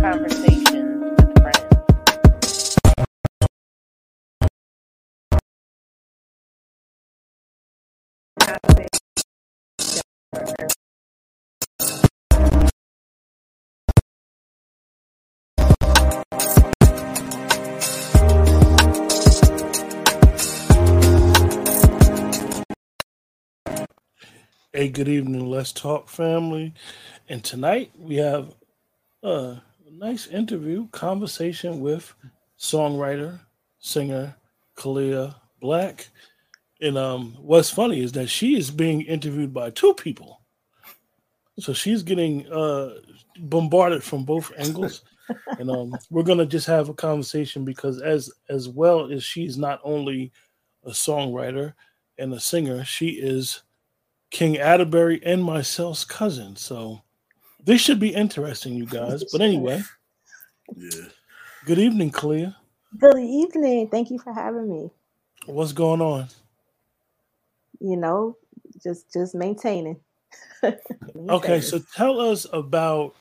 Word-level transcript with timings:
Conversations 0.00 1.02
with 1.02 1.42
friends. 1.42 2.76
Hey, 24.72 24.88
good 24.88 25.08
evening, 25.08 25.50
Let's 25.50 25.72
Talk 25.72 26.08
family. 26.08 26.72
And 27.28 27.44
tonight 27.44 27.92
we 27.98 28.16
have 28.16 28.54
a 29.22 29.60
nice 29.90 30.26
interview, 30.28 30.88
conversation 30.88 31.80
with 31.80 32.14
songwriter, 32.58 33.40
singer 33.78 34.34
Caleya 34.76 35.34
Black. 35.60 36.08
And 36.80 36.96
um, 36.96 37.36
what's 37.38 37.70
funny 37.70 38.00
is 38.00 38.12
that 38.12 38.28
she 38.28 38.56
is 38.56 38.70
being 38.70 39.02
interviewed 39.02 39.52
by 39.52 39.70
two 39.70 39.94
people. 39.94 40.40
So 41.58 41.72
she's 41.72 42.02
getting 42.02 42.50
uh, 42.50 42.94
bombarded 43.38 44.02
from 44.02 44.24
both 44.24 44.50
angles. 44.56 45.02
and 45.58 45.70
um, 45.70 45.94
we're 46.08 46.22
gonna 46.22 46.46
just 46.46 46.66
have 46.66 46.88
a 46.88 46.94
conversation 46.94 47.64
because 47.64 48.00
as 48.00 48.32
as 48.48 48.68
well 48.68 49.12
as 49.12 49.22
she's 49.22 49.56
not 49.56 49.80
only 49.84 50.32
a 50.84 50.90
songwriter 50.90 51.74
and 52.18 52.32
a 52.32 52.40
singer, 52.40 52.84
she 52.84 53.10
is 53.10 53.62
King 54.30 54.58
Atterbury 54.58 55.20
and 55.24 55.44
myself's 55.44 56.04
cousin. 56.04 56.56
So 56.56 57.02
this 57.64 57.80
should 57.80 58.00
be 58.00 58.14
interesting, 58.14 58.74
you 58.74 58.86
guys. 58.86 59.24
But 59.32 59.40
anyway, 59.40 59.82
Yeah. 60.76 61.06
good 61.66 61.78
evening, 61.78 62.10
Caleya. 62.10 62.56
Good 62.98 63.18
evening. 63.18 63.88
Thank 63.88 64.10
you 64.10 64.18
for 64.18 64.32
having 64.32 64.68
me. 64.68 64.90
What's 65.46 65.72
going 65.72 66.00
on? 66.00 66.28
You 67.80 67.96
know, 67.96 68.36
just 68.82 69.12
just 69.12 69.34
maintaining. 69.34 70.00
Okay, 71.28 71.60
so 71.60 71.78
tell 71.96 72.20
us 72.20 72.46
about 72.52 73.14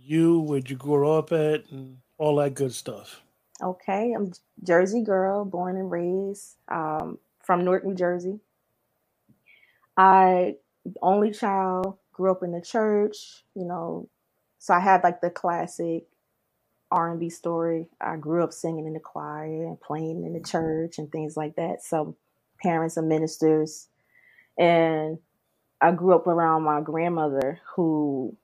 you, 0.00 0.40
where'd 0.40 0.68
you 0.68 0.76
grow 0.76 1.16
up 1.16 1.32
at, 1.32 1.70
and 1.70 1.98
all 2.18 2.36
that 2.36 2.54
good 2.54 2.72
stuff. 2.74 3.22
okay, 3.62 4.12
I'm 4.12 4.32
Jersey 4.64 5.02
girl, 5.02 5.44
born 5.44 5.76
and 5.76 5.90
raised 5.90 6.56
um, 6.68 7.18
from 7.44 7.64
Newark, 7.64 7.84
New 7.84 7.94
Jersey. 7.94 8.40
I 9.96 10.56
only 11.00 11.30
child, 11.30 11.98
grew 12.14 12.30
up 12.30 12.42
in 12.42 12.52
the 12.52 12.62
church. 12.62 13.44
You 13.54 13.66
know, 13.66 14.08
so 14.58 14.72
I 14.72 14.80
had 14.80 15.04
like 15.04 15.20
the 15.20 15.30
classic 15.30 16.06
R 16.90 17.10
and 17.10 17.20
B 17.20 17.28
story. 17.28 17.88
I 18.00 18.16
grew 18.16 18.42
up 18.42 18.52
singing 18.52 18.86
in 18.86 18.94
the 18.94 19.00
choir 19.00 19.66
and 19.66 19.80
playing 19.80 20.24
in 20.24 20.32
the 20.32 20.40
church 20.40 20.98
and 20.98 21.12
things 21.12 21.36
like 21.36 21.56
that. 21.56 21.82
So 21.82 22.16
parents 22.62 22.96
are 22.96 23.02
ministers, 23.02 23.88
and 24.58 25.18
I 25.80 25.92
grew 25.92 26.14
up 26.14 26.26
around 26.26 26.62
my 26.62 26.80
grandmother 26.80 27.60
who 27.76 28.36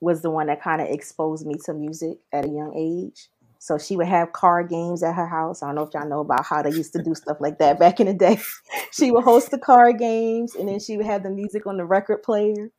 was 0.00 0.20
the 0.20 0.30
one 0.30 0.48
that 0.48 0.60
kind 0.60 0.82
of 0.82 0.88
exposed 0.88 1.46
me 1.46 1.54
to 1.64 1.72
music 1.72 2.18
at 2.32 2.44
a 2.44 2.48
young 2.48 2.74
age. 2.76 3.28
So 3.60 3.78
she 3.78 3.96
would 3.96 4.08
have 4.08 4.32
card 4.32 4.68
games 4.68 5.04
at 5.04 5.14
her 5.14 5.28
house. 5.28 5.62
I 5.62 5.66
don't 5.66 5.76
know 5.76 5.84
if 5.84 5.94
y'all 5.94 6.08
know 6.08 6.18
about 6.18 6.44
how 6.44 6.62
they 6.62 6.70
used 6.70 6.92
to 6.94 7.02
do 7.02 7.14
stuff 7.14 7.36
like 7.40 7.58
that 7.58 7.78
back 7.78 8.00
in 8.00 8.08
the 8.08 8.12
day. 8.12 8.40
she 8.92 9.12
would 9.12 9.22
host 9.22 9.52
the 9.52 9.58
card 9.58 10.00
games 10.00 10.56
and 10.56 10.68
then 10.68 10.80
she 10.80 10.96
would 10.96 11.06
have 11.06 11.22
the 11.22 11.30
music 11.30 11.68
on 11.68 11.76
the 11.76 11.84
record 11.84 12.24
player. 12.24 12.72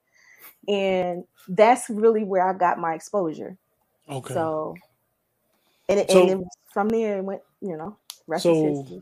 And 0.67 1.25
that's 1.47 1.89
really 1.89 2.23
where 2.23 2.47
I 2.47 2.53
got 2.53 2.79
my 2.79 2.93
exposure. 2.93 3.57
Okay. 4.09 4.33
So 4.33 4.75
and 5.89 5.99
it, 5.99 6.09
So- 6.11 6.21
and 6.21 6.41
it, 6.41 6.47
from 6.71 6.89
there 6.89 7.17
it 7.19 7.23
went, 7.23 7.41
you 7.61 7.75
know, 7.77 7.97
rest 8.27 8.43
So- 8.43 9.01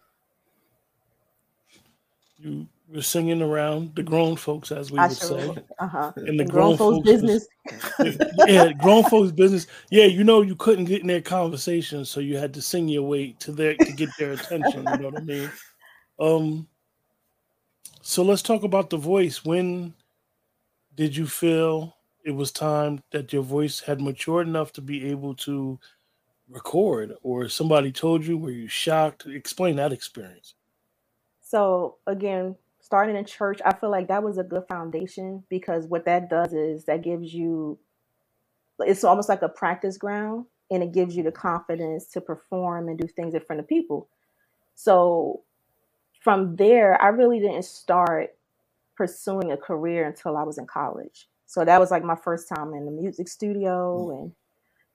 you 2.39 2.67
were 2.91 3.01
singing 3.01 3.41
around 3.41 3.95
the 3.95 4.03
grown 4.03 4.35
folks, 4.35 4.71
as 4.71 4.91
we 4.91 4.97
I 4.99 5.07
would 5.07 5.17
sure 5.17 5.39
say. 5.39 5.63
Uh-huh. 5.79 6.11
And 6.17 6.39
the 6.39 6.43
And 6.43 6.49
grown, 6.51 6.75
grown 6.75 6.77
folks 6.77 7.09
folks 7.09 7.21
was- 7.21 7.37
business. 8.17 8.33
yeah, 8.47 8.73
grown 8.73 9.03
folks' 9.03 9.31
business. 9.31 9.67
Yeah, 9.91 10.05
you 10.05 10.23
know, 10.23 10.41
you 10.41 10.55
couldn't 10.55 10.85
get 10.85 11.01
in 11.01 11.07
their 11.07 11.21
conversation, 11.21 12.03
so 12.03 12.19
you 12.19 12.37
had 12.37 12.53
to 12.55 12.61
sing 12.61 12.89
your 12.89 13.03
way 13.03 13.33
to 13.39 13.51
their 13.51 13.75
to 13.75 13.91
get 13.93 14.09
their 14.17 14.31
attention. 14.33 14.85
You 14.91 14.97
know 14.97 15.09
what 15.09 15.17
I 15.17 15.23
mean? 15.23 15.51
Um. 16.19 16.67
So 18.03 18.21
let's 18.23 18.41
talk 18.43 18.61
about 18.63 18.91
the 18.91 18.97
voice. 18.97 19.43
When 19.43 19.93
did 20.95 21.15
you 21.15 21.27
feel 21.27 21.95
it 22.23 22.31
was 22.31 22.51
time 22.51 23.03
that 23.11 23.33
your 23.33 23.43
voice 23.43 23.79
had 23.79 24.01
matured 24.01 24.47
enough 24.47 24.71
to 24.73 24.81
be 24.81 25.09
able 25.09 25.33
to 25.35 25.79
record, 26.49 27.13
or 27.23 27.49
somebody 27.49 27.91
told 27.91 28.25
you? 28.25 28.37
Were 28.37 28.51
you 28.51 28.67
shocked? 28.67 29.25
Explain 29.25 29.77
that 29.77 29.93
experience. 29.93 30.55
So 31.41 31.97
again, 32.07 32.55
starting 32.79 33.15
in 33.15 33.25
church, 33.25 33.59
I 33.65 33.73
feel 33.73 33.91
like 33.91 34.07
that 34.09 34.23
was 34.23 34.37
a 34.37 34.43
good 34.43 34.67
foundation 34.67 35.43
because 35.49 35.87
what 35.87 36.05
that 36.05 36.29
does 36.29 36.53
is 36.53 36.85
that 36.85 37.03
gives 37.03 37.33
you 37.33 37.79
it's 38.79 39.03
almost 39.03 39.29
like 39.29 39.43
a 39.43 39.49
practice 39.49 39.97
ground 39.97 40.45
and 40.71 40.81
it 40.81 40.91
gives 40.91 41.15
you 41.15 41.23
the 41.23 41.31
confidence 41.31 42.07
to 42.07 42.21
perform 42.21 42.87
and 42.87 42.97
do 42.97 43.07
things 43.07 43.33
in 43.33 43.41
front 43.41 43.59
of 43.59 43.67
people. 43.67 44.07
So 44.73 45.43
from 46.21 46.55
there, 46.55 46.99
I 47.01 47.09
really 47.09 47.39
didn't 47.39 47.65
start 47.65 48.31
pursuing 48.95 49.51
a 49.51 49.57
career 49.57 50.05
until 50.07 50.37
I 50.37 50.43
was 50.43 50.57
in 50.57 50.67
college. 50.67 51.27
So 51.45 51.65
that 51.65 51.79
was 51.79 51.91
like 51.91 52.03
my 52.03 52.15
first 52.15 52.47
time 52.47 52.73
in 52.73 52.85
the 52.85 52.91
music 52.91 53.27
studio 53.27 54.07
mm. 54.07 54.21
and 54.21 54.31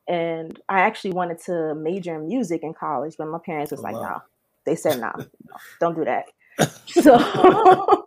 and 0.09 0.61
I 0.69 0.81
actually 0.81 1.13
wanted 1.13 1.41
to 1.47 1.75
major 1.75 2.15
in 2.15 2.29
music 2.29 2.63
in 2.63 2.75
college, 2.75 3.17
but 3.19 3.27
my 3.27 3.39
parents 3.45 3.73
was 3.73 3.81
Oh, 3.81 3.83
like, 3.83 3.95
wow. 3.95 4.03
no. 4.03 4.23
They 4.65 4.77
said, 4.77 5.01
no, 5.01 5.11
no, 5.17 5.57
don't 5.81 5.95
do 5.97 6.05
that. 6.05 6.27
So, 6.87 8.05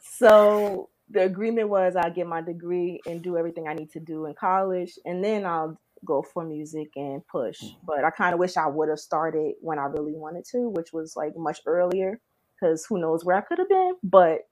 so 0.00 0.88
the 1.10 1.22
agreement 1.22 1.68
was 1.68 1.96
I 1.96 2.08
get 2.10 2.26
my 2.26 2.40
degree 2.40 3.00
and 3.06 3.22
do 3.22 3.36
everything 3.36 3.68
I 3.68 3.74
need 3.74 3.90
to 3.92 4.00
do 4.00 4.26
in 4.26 4.34
college, 4.34 4.92
and 5.04 5.22
then 5.22 5.44
I'll 5.44 5.78
go 6.04 6.22
for 6.22 6.44
music 6.44 6.90
and 6.96 7.26
push. 7.26 7.60
Mm. 7.60 7.76
But 7.84 8.04
I 8.04 8.10
kind 8.10 8.32
of 8.32 8.40
wish 8.40 8.56
I 8.56 8.66
would 8.66 8.88
have 8.88 8.98
started 9.00 9.54
when 9.60 9.78
I 9.78 9.84
really 9.84 10.14
wanted 10.14 10.44
to, 10.52 10.70
which 10.70 10.92
was 10.92 11.16
like 11.16 11.36
much 11.36 11.60
earlier, 11.66 12.20
because 12.54 12.86
who 12.86 12.98
knows 12.98 13.24
where 13.24 13.36
I 13.36 13.42
could 13.42 13.58
have 13.58 13.68
been. 13.68 13.94
But 14.02 14.46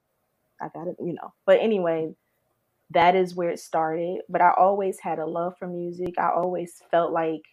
I 0.63 0.69
got 0.77 0.87
it, 0.89 0.97
you 0.99 1.13
know. 1.13 1.33
But 1.45 1.59
anyway, 1.61 2.15
that 2.91 3.15
is 3.15 3.35
where 3.35 3.49
it 3.51 3.59
started. 3.59 4.21
But 4.29 4.41
I 4.41 4.51
always 4.57 4.99
had 5.01 5.19
a 5.19 5.27
love 5.27 5.55
for 5.59 5.67
music. 5.67 6.15
I 6.19 6.31
always 6.31 6.81
felt 6.91 7.13
like 7.13 7.43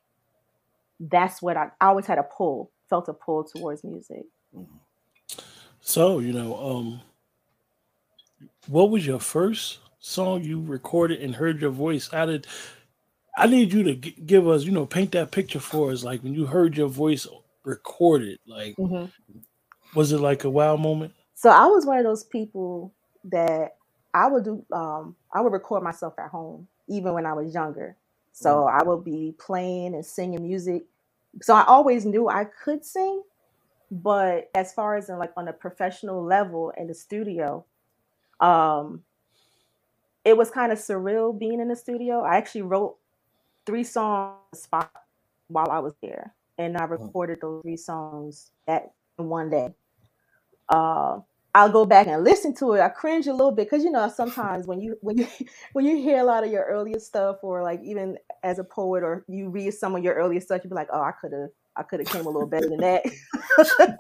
that's 1.01 1.43
what 1.43 1.57
I, 1.57 1.69
I 1.81 1.87
always 1.89 2.07
had 2.07 2.19
a 2.19 2.25
pull, 2.25 2.73
felt 2.91 3.09
a 3.09 3.15
pull 3.15 3.45
towards 3.45 3.85
music. 3.85 4.25
So 5.81 6.19
you 6.21 6.33
know, 6.33 6.57
um, 6.57 7.01
what 8.69 8.91
was 8.91 9.07
your 9.07 9.21
first 9.21 9.81
song 10.01 10.45
you 10.45 10.63
recorded 10.63 11.21
and 11.23 11.37
heard 11.37 11.61
your 11.61 11.71
voice? 11.71 12.09
How 12.11 12.27
did 12.27 12.47
I 13.37 13.47
need 13.49 13.73
you 13.73 13.83
to 13.85 13.97
g- 13.97 14.17
give 14.27 14.49
us, 14.49 14.65
you 14.65 14.73
know, 14.73 14.87
paint 14.87 15.13
that 15.13 15.33
picture 15.33 15.61
for 15.61 15.93
us? 15.93 16.05
Like 16.05 16.23
when 16.23 16.35
you 16.35 16.47
heard 16.47 16.77
your 16.77 16.89
voice 16.89 17.27
recorded, 17.65 18.39
like 18.47 18.79
Mhm. 18.79 19.13
was 19.95 20.13
it 20.13 20.19
like 20.21 20.45
a 20.45 20.51
wow 20.51 20.77
moment? 20.77 21.15
So 21.35 21.51
I 21.51 21.67
was 21.67 21.87
one 21.87 21.99
of 21.99 22.05
those 22.05 22.25
people 22.25 22.95
that 23.25 23.77
I 24.15 24.27
would 24.29 24.45
do. 24.45 24.65
Um, 24.73 25.17
I 25.33 25.41
would 25.41 25.53
record 25.53 25.83
myself 25.83 26.15
at 26.19 26.31
home, 26.31 26.69
even 26.89 27.15
when 27.15 27.27
I 27.27 27.33
was 27.33 27.55
younger. 27.55 27.97
So 28.33 28.65
I 28.67 28.83
would 28.83 29.05
be 29.05 29.35
playing 29.39 29.95
and 29.95 30.07
singing 30.07 30.43
music. 30.43 30.85
So 31.43 31.55
I 31.55 31.65
always 31.65 32.07
knew 32.07 32.29
I 32.29 32.45
could 32.45 32.85
sing, 32.85 33.23
but 33.91 34.51
as 34.55 34.73
far 34.73 34.97
as 34.97 35.09
in 35.09 35.19
like 35.19 35.33
on 35.37 35.49
a 35.49 35.53
professional 35.53 36.25
level 36.25 36.73
in 36.77 36.87
the 36.87 36.95
studio, 36.95 37.65
um, 38.41 39.03
it 40.25 40.37
was 40.37 40.51
kind 40.51 40.73
of 40.73 40.79
surreal 40.79 41.39
being 41.39 41.61
in 41.61 41.69
the 41.69 41.77
studio. 41.77 42.23
I 42.23 42.37
actually 42.37 42.63
wrote 42.63 42.97
three 43.67 43.85
songs 43.85 44.39
spot 44.55 44.91
while 45.49 45.71
I 45.71 45.79
was 45.81 45.95
there, 46.03 46.35
and 46.59 46.77
I 46.77 46.85
recorded 46.85 47.41
those 47.41 47.63
three 47.63 47.77
songs 47.77 48.51
that 48.67 48.93
in 49.19 49.29
one 49.29 49.51
day. 49.51 49.69
Uh, 50.69 51.21
I'll 51.55 51.71
go 51.71 51.85
back 51.85 52.07
and 52.07 52.23
listen 52.23 52.55
to 52.57 52.75
it. 52.75 52.81
I 52.81 52.89
cringe 52.89 53.27
a 53.27 53.33
little 53.33 53.51
bit 53.51 53.67
because 53.69 53.85
you 53.85 53.91
know 53.91 54.09
sometimes 54.09 54.67
when 54.67 54.81
you 54.81 54.97
when 55.01 55.19
you 55.19 55.27
when 55.73 55.85
you 55.85 55.97
hear 55.97 56.21
a 56.21 56.25
lot 56.25 56.45
of 56.45 56.51
your 56.53 56.65
earlier 56.65 56.99
stuff, 56.99 57.39
or 57.43 57.63
like 57.63 57.81
even 57.83 58.19
as 58.43 58.59
a 58.59 58.65
poet, 58.65 59.03
or 59.03 59.25
you 59.29 59.49
read 59.49 59.73
some 59.73 59.95
of 59.97 60.05
your 60.05 60.15
earlier 60.15 60.41
stuff, 60.41 60.63
you 60.65 60.71
be 60.71 60.77
like, 60.77 60.89
oh, 60.93 61.03
I 61.03 61.13
could 61.13 61.33
have 61.33 61.51
I 61.77 61.83
could 61.83 62.01
have 62.01 62.09
came 62.09 62.27
a 62.27 62.31
little 62.31 62.47
better 62.47 62.69
than 62.69 62.81
that. 62.81 63.05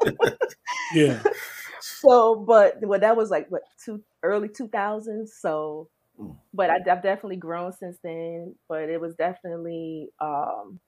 Yeah. 0.95 1.23
so, 1.81 2.37
but 2.37 2.79
well, 2.83 3.01
that 3.01 3.17
was 3.17 3.31
like 3.31 3.51
what 3.51 3.63
two 3.85 4.03
early 4.23 4.49
two 4.49 4.69
thousands. 4.69 5.35
So, 5.35 5.89
Mm. 6.21 6.37
but 6.53 6.71
I, 6.71 6.77
I've 6.77 7.03
definitely 7.03 7.37
grown 7.37 7.73
since 7.73 7.99
then. 8.03 8.55
But 8.69 8.91
it 8.91 9.01
was 9.01 9.15
definitely 9.15 10.11
um, 10.21 10.81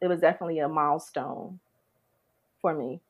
it 0.00 0.08
was 0.08 0.20
definitely 0.20 0.58
a 0.60 0.68
milestone 0.68 1.60
for 2.60 2.74
me. 2.74 3.00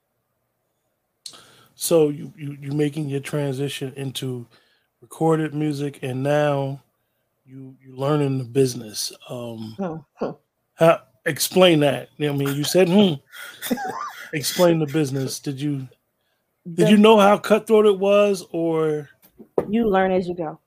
So 1.80 2.10
you 2.10 2.30
you 2.36 2.58
you're 2.60 2.74
making 2.74 3.08
your 3.08 3.20
transition 3.20 3.94
into 3.96 4.46
recorded 5.00 5.54
music, 5.54 6.00
and 6.02 6.22
now 6.22 6.82
you 7.46 7.74
you 7.80 7.96
learning 7.96 8.36
the 8.36 8.44
business. 8.44 9.14
Um, 9.30 9.78
Mhm. 9.78 10.38
How 10.74 11.00
explain 11.24 11.80
that? 11.80 12.10
I 12.20 12.32
mean, 12.32 12.54
you 12.54 12.64
said 12.64 12.90
hmm. 12.90 13.14
explain 14.34 14.78
the 14.78 14.86
business. 14.86 15.40
Did 15.40 15.58
you 15.58 15.88
did 16.74 16.86
The 16.86 16.90
you 16.90 16.98
know 16.98 17.18
how 17.18 17.38
cutthroat 17.38 17.86
it 17.86 17.98
was, 17.98 18.46
or 18.52 19.08
you 19.70 19.88
learn 19.88 20.12
as 20.12 20.28
you 20.28 20.34
go. 20.34 20.60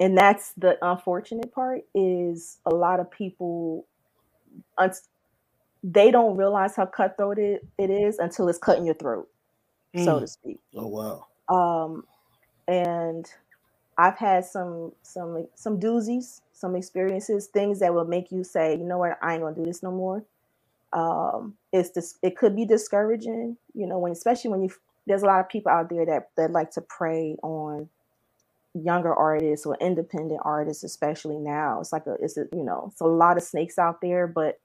And 0.00 0.16
that's 0.16 0.54
the 0.54 0.78
unfortunate 0.82 1.52
part 1.52 1.82
is 1.94 2.58
a 2.64 2.74
lot 2.74 2.98
of 2.98 3.10
people 3.10 3.86
they 5.82 6.10
don't 6.10 6.36
realize 6.36 6.76
how 6.76 6.86
cutthroat 6.86 7.38
it, 7.38 7.66
it 7.78 7.90
is 7.90 8.18
until 8.18 8.48
it's 8.48 8.58
cutting 8.58 8.86
your 8.86 8.94
throat, 8.94 9.28
so 9.94 10.20
Mm, 10.20 10.20
to 10.20 10.26
speak. 10.26 10.60
Oh 10.74 10.88
wow. 10.88 11.26
Um, 11.48 12.04
and 12.68 13.26
I've 13.98 14.18
had 14.18 14.44
some 14.44 14.92
some 15.02 15.46
some 15.54 15.80
doozies, 15.80 16.40
some 16.52 16.76
experiences, 16.76 17.48
things 17.48 17.80
that 17.80 17.94
will 17.94 18.06
make 18.06 18.32
you 18.32 18.44
say, 18.44 18.72
you 18.76 18.84
know 18.84 18.98
what, 18.98 19.18
I 19.22 19.34
ain't 19.34 19.42
gonna 19.42 19.56
do 19.56 19.64
this 19.64 19.82
no 19.82 19.92
more. 19.92 20.24
Um, 20.92 21.56
it's 21.72 21.90
this. 21.90 22.18
It 22.22 22.36
could 22.36 22.56
be 22.56 22.66
discouraging, 22.66 23.58
you 23.74 23.86
know, 23.86 23.98
when 23.98 24.12
especially 24.12 24.50
when 24.50 24.62
you 24.62 24.70
there's 25.06 25.22
a 25.22 25.26
lot 25.26 25.40
of 25.40 25.48
people 25.50 25.72
out 25.72 25.90
there 25.90 26.06
that 26.06 26.30
that 26.36 26.52
like 26.52 26.72
to 26.72 26.82
prey 26.82 27.36
on 27.42 27.88
younger 28.74 29.14
artists 29.14 29.66
or 29.66 29.76
independent 29.80 30.40
artists, 30.44 30.84
especially 30.84 31.38
now. 31.38 31.80
It's 31.80 31.92
like 31.92 32.06
a 32.06 32.16
it's 32.22 32.36
a 32.38 32.46
you 32.52 32.64
know 32.64 32.90
it's 32.92 33.00
a 33.02 33.06
lot 33.06 33.36
of 33.38 33.42
snakes 33.44 33.78
out 33.78 34.00
there, 34.02 34.26
but 34.26 34.60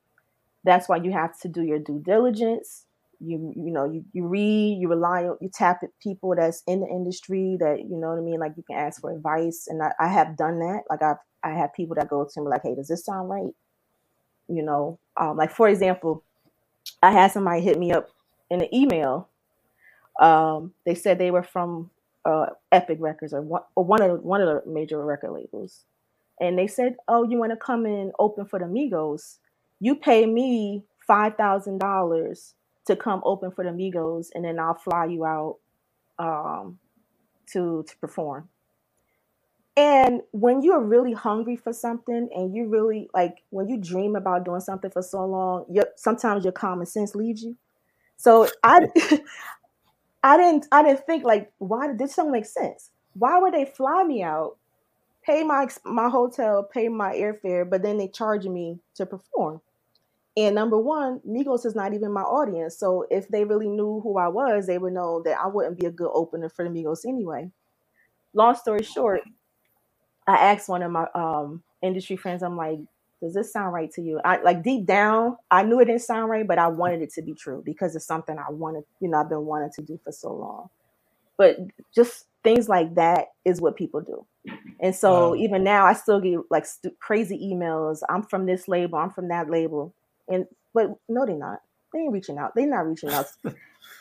that's 0.66 0.90
why 0.90 0.98
you 0.98 1.12
have 1.14 1.40
to 1.42 1.50
do 1.50 1.64
your 1.64 1.80
due 1.80 2.00
diligence 2.06 2.86
you 3.24 3.54
you 3.56 3.72
know 3.72 3.86
you, 3.86 4.04
you 4.14 4.26
read 4.26 4.78
you 4.80 4.88
rely 4.88 5.24
on 5.24 5.38
you 5.42 5.50
tap 5.54 5.82
at 5.84 5.90
people 6.02 6.34
that's 6.36 6.64
in 6.68 6.82
the 6.82 6.88
industry 6.88 7.56
that 7.60 7.80
you 7.80 7.96
know 7.98 8.10
what 8.10 8.18
i 8.18 8.22
mean? 8.22 8.40
Like 8.40 8.54
you 8.58 8.64
can 8.64 8.78
ask 8.78 9.02
for 9.02 9.12
advice 9.12 9.68
and 9.68 9.82
i, 9.82 9.92
I 10.00 10.08
have 10.08 10.36
done 10.36 10.60
that. 10.60 10.84
Like 10.90 11.02
i've 11.02 11.18
i 11.44 11.52
have 11.52 11.74
people 11.74 11.96
that 11.96 12.10
go 12.10 12.28
to 12.32 12.42
me 12.42 12.48
like 12.48 12.64
hey 12.64 12.76
does 12.76 12.88
this 12.88 13.06
sound 13.06 13.30
right? 13.30 13.54
You 14.48 14.64
know 14.64 15.00
um, 15.18 15.38
like 15.38 15.52
for 15.52 15.70
example 15.70 16.24
i 17.04 17.12
had 17.12 17.32
somebody 17.32 17.62
hit 17.62 17.78
me 17.78 17.92
up 17.92 18.10
in 18.50 18.62
an 18.62 18.74
email. 18.74 19.30
Um, 20.20 20.74
they 20.86 20.96
said 20.96 21.18
they 21.18 21.32
were 21.32 21.44
from 21.44 21.90
uh, 22.26 22.48
epic 22.72 22.98
records 23.00 23.34
or 23.34 23.42
one, 23.42 23.64
or 23.76 23.84
one 23.84 24.02
of 24.02 24.10
the, 24.10 24.16
one 24.18 24.42
of 24.42 24.48
the 24.48 24.70
major 24.70 25.04
record 25.04 25.32
labels. 25.32 25.86
And 26.40 26.58
they 26.58 26.68
said 26.68 26.96
oh 27.08 27.24
you 27.24 27.38
want 27.38 27.52
to 27.52 27.58
come 27.58 27.86
and 27.86 28.12
open 28.18 28.46
for 28.46 28.58
the 28.58 28.66
migos? 28.66 29.38
You 29.80 29.96
pay 29.96 30.26
me 30.26 30.84
five 31.06 31.36
thousand 31.36 31.78
dollars 31.78 32.56
to 32.86 32.96
come 32.96 33.22
open 33.26 33.52
for 33.52 33.64
the 33.64 33.72
Migos, 33.72 34.28
and 34.34 34.46
then 34.46 34.60
I'll 34.60 34.76
fly 34.76 35.06
you 35.06 35.26
out 35.26 35.58
um, 36.20 36.80
to 37.54 37.84
to 37.88 37.98
perform. 37.98 38.50
And 39.78 40.22
when 40.32 40.62
you're 40.62 40.82
really 40.82 41.14
hungry 41.14 41.56
for 41.56 41.72
something, 41.74 42.30
and 42.36 42.54
you 42.56 42.68
really 42.68 43.10
like 43.14 43.44
when 43.52 43.70
you 43.70 43.78
dream 43.78 44.16
about 44.16 44.46
doing 44.46 44.60
something 44.62 44.92
for 44.92 45.02
so 45.02 45.26
long, 45.26 45.66
your 45.70 45.86
sometimes 45.96 46.44
your 46.44 46.54
common 46.54 46.86
sense 46.86 47.16
leaves 47.16 47.44
you. 47.44 47.58
So 48.18 48.48
I 48.64 48.80
I 50.24 50.38
didn't 50.38 50.68
I 50.72 50.84
didn't 50.84 51.06
think 51.06 51.24
like 51.24 51.52
why 51.58 51.88
did 51.88 51.98
this 51.98 52.16
don't 52.16 52.32
make 52.32 52.46
sense? 52.46 52.92
Why 53.14 53.40
would 53.40 53.54
they 53.54 53.66
fly 53.66 54.04
me 54.04 54.24
out, 54.24 54.58
pay 55.24 55.44
my 55.44 55.68
my 55.86 56.10
hotel, 56.10 56.64
pay 56.64 56.90
my 56.90 57.14
airfare, 57.16 57.70
but 57.70 57.82
then 57.82 57.98
they 57.98 58.08
charge 58.08 58.46
me 58.46 58.80
to 58.96 59.06
perform? 59.06 59.62
And 60.38 60.56
number 60.56 60.78
one, 60.80 61.20
Migos 61.28 61.66
is 61.66 61.76
not 61.76 61.94
even 61.94 62.12
my 62.14 62.22
audience. 62.22 62.78
So 62.78 63.06
if 63.12 63.28
they 63.30 63.46
really 63.46 63.70
knew 63.70 64.02
who 64.02 64.18
I 64.18 64.30
was, 64.30 64.68
they 64.68 64.78
would 64.78 64.94
know 64.94 65.22
that 65.26 65.38
I 65.40 65.48
wouldn't 65.48 65.80
be 65.80 65.88
a 65.88 65.92
good 65.92 66.12
opener 66.14 66.50
for 66.50 66.66
the 66.68 66.72
Migos 66.72 67.06
anyway. 67.08 67.52
Long 68.34 68.56
story 68.56 68.84
short, 68.84 69.22
I 70.28 70.38
asked 70.38 70.70
one 70.70 70.84
of 70.84 70.92
my 70.92 71.08
um, 71.16 71.64
industry 71.82 72.18
friends, 72.18 72.44
I'm 72.44 72.58
like, 72.58 72.80
does 73.22 73.34
this 73.34 73.54
sound 73.54 73.74
right 73.74 73.92
to 73.94 74.02
you? 74.02 74.22
I 74.26 74.42
like 74.42 74.64
deep 74.64 74.86
down, 74.86 75.38
I 75.52 75.64
knew 75.64 75.80
it 75.80 75.86
didn't 75.86 76.02
sound 76.04 76.30
right, 76.30 76.48
but 76.48 76.60
I 76.60 76.68
wanted 76.68 77.02
it 77.02 77.14
to 77.16 77.22
be 77.24 77.34
true 77.34 77.64
because 77.66 77.96
it's 77.96 78.06
something 78.06 78.38
I 78.38 78.52
wanted, 78.52 78.84
you 79.02 79.10
know, 79.10 79.20
I've 79.20 79.30
been 79.30 79.46
wanting 79.46 79.72
to 79.76 79.82
do 79.84 80.00
for 80.04 80.12
so 80.12 80.34
long. 80.34 80.70
But 81.38 81.58
just 81.96 82.26
things 82.44 82.70
like 82.70 82.96
that 82.96 83.28
is 83.46 83.62
what 83.62 83.78
people 83.78 84.02
do. 84.02 84.26
And 84.80 84.96
so 84.96 85.36
wow, 85.36 85.36
even 85.36 85.64
now, 85.64 85.86
I 85.86 85.94
still 85.94 86.22
get 86.22 86.40
like 86.52 86.66
stu- 86.68 86.96
crazy 87.02 87.38
emails. 87.54 88.00
I'm 88.10 88.24
from 88.24 88.46
this 88.48 88.68
label. 88.68 89.00
I'm 89.00 89.12
from 89.12 89.30
that 89.30 89.50
label. 89.50 89.96
And 90.32 90.46
but 90.74 90.88
no, 91.10 91.26
they're 91.26 91.38
not. 91.38 91.60
They 91.94 92.00
ain't 92.00 92.14
reaching 92.14 92.38
out. 92.38 92.54
They're 92.56 92.68
not 92.68 92.88
reaching 92.88 93.10
out. 93.10 93.26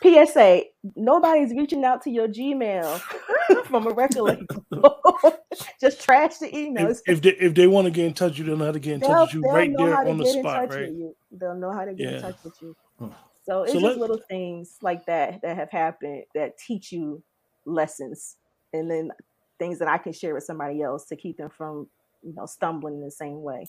PSA: 0.03 0.63
Nobody's 0.97 1.53
reaching 1.53 1.85
out 1.85 2.03
to 2.03 2.11
your 2.11 2.29
Gmail 2.29 3.01
from 3.67 3.87
a 3.87 3.91
record. 3.91 4.47
Just 5.81 6.03
trash 6.03 6.39
the 6.39 6.51
emails. 6.51 7.01
if 7.07 7.21
they 7.21 7.31
if 7.31 7.55
they 7.55 7.67
want 7.67 7.87
to 7.87 7.91
get 7.91 8.07
in 8.07 8.15
touch, 8.15 8.39
you 8.39 8.45
don't 8.45 8.59
know 8.59 8.67
how 8.67 8.73
to 8.73 8.81
get 8.81 8.95
in 8.95 9.01
touch 9.01 9.35
with 9.35 9.35
you 9.35 9.43
right 9.53 9.71
there 9.77 9.95
on 10.09 10.19
the 10.19 10.25
spot, 10.27 10.69
right? 10.69 10.93
They'll 11.33 11.55
know 11.57 11.73
how 11.73 11.85
to 11.85 11.95
get 11.95 12.09
in 12.09 12.17
touch 12.17 12.37
with 12.45 12.55
you. 12.63 12.77
So 12.99 13.13
So 13.45 13.63
it's 13.65 13.73
just 13.73 13.85
let 13.85 13.99
little 13.99 14.21
things 14.29 14.77
like 14.83 15.07
that 15.07 15.41
that 15.43 15.57
have 15.57 15.71
happened 15.71 16.25
that 16.35 16.59
teach 16.59 16.93
you 16.93 17.23
lessons, 17.67 18.37
and 18.73 18.91
then 18.91 19.11
things 19.59 19.79
that 19.81 19.89
I 19.89 19.99
can 19.99 20.13
share 20.13 20.35
with 20.35 20.45
somebody 20.45 20.83
else 20.83 21.07
to 21.07 21.17
keep 21.17 21.39
them 21.39 21.51
from 21.51 21.89
you 22.23 22.35
know 22.35 22.47
stumbling 22.47 22.95
in 22.95 23.05
the 23.05 23.11
same 23.11 23.43
way. 23.43 23.67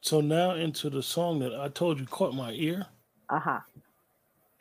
So 0.00 0.20
now 0.20 0.52
into 0.52 0.90
the 0.90 1.02
song 1.02 1.38
that 1.40 1.54
I 1.54 1.68
told 1.68 1.98
you 2.00 2.06
caught 2.06 2.34
my 2.34 2.52
ear. 2.52 2.86
Uh 3.28 3.38
huh. 3.40 3.60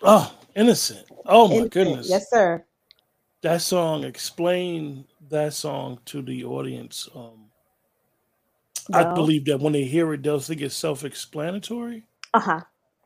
Oh, 0.01 0.37
innocent. 0.55 1.07
Oh 1.25 1.47
my 1.47 1.55
Innocent. 1.55 1.73
goodness. 1.73 2.09
Yes, 2.09 2.29
sir. 2.29 2.65
That 3.41 3.61
song, 3.61 4.03
explain 4.03 5.05
that 5.29 5.53
song 5.53 5.99
to 6.05 6.21
the 6.21 6.43
audience. 6.43 7.07
Um, 7.15 7.49
I 8.93 9.03
believe 9.03 9.45
that 9.45 9.59
when 9.59 9.73
they 9.73 9.83
hear 9.83 10.13
it, 10.13 10.23
they'll 10.23 10.39
think 10.39 10.61
it's 10.61 10.75
self-explanatory. 10.75 12.05
uh 12.33 12.39
huh. 12.39 12.61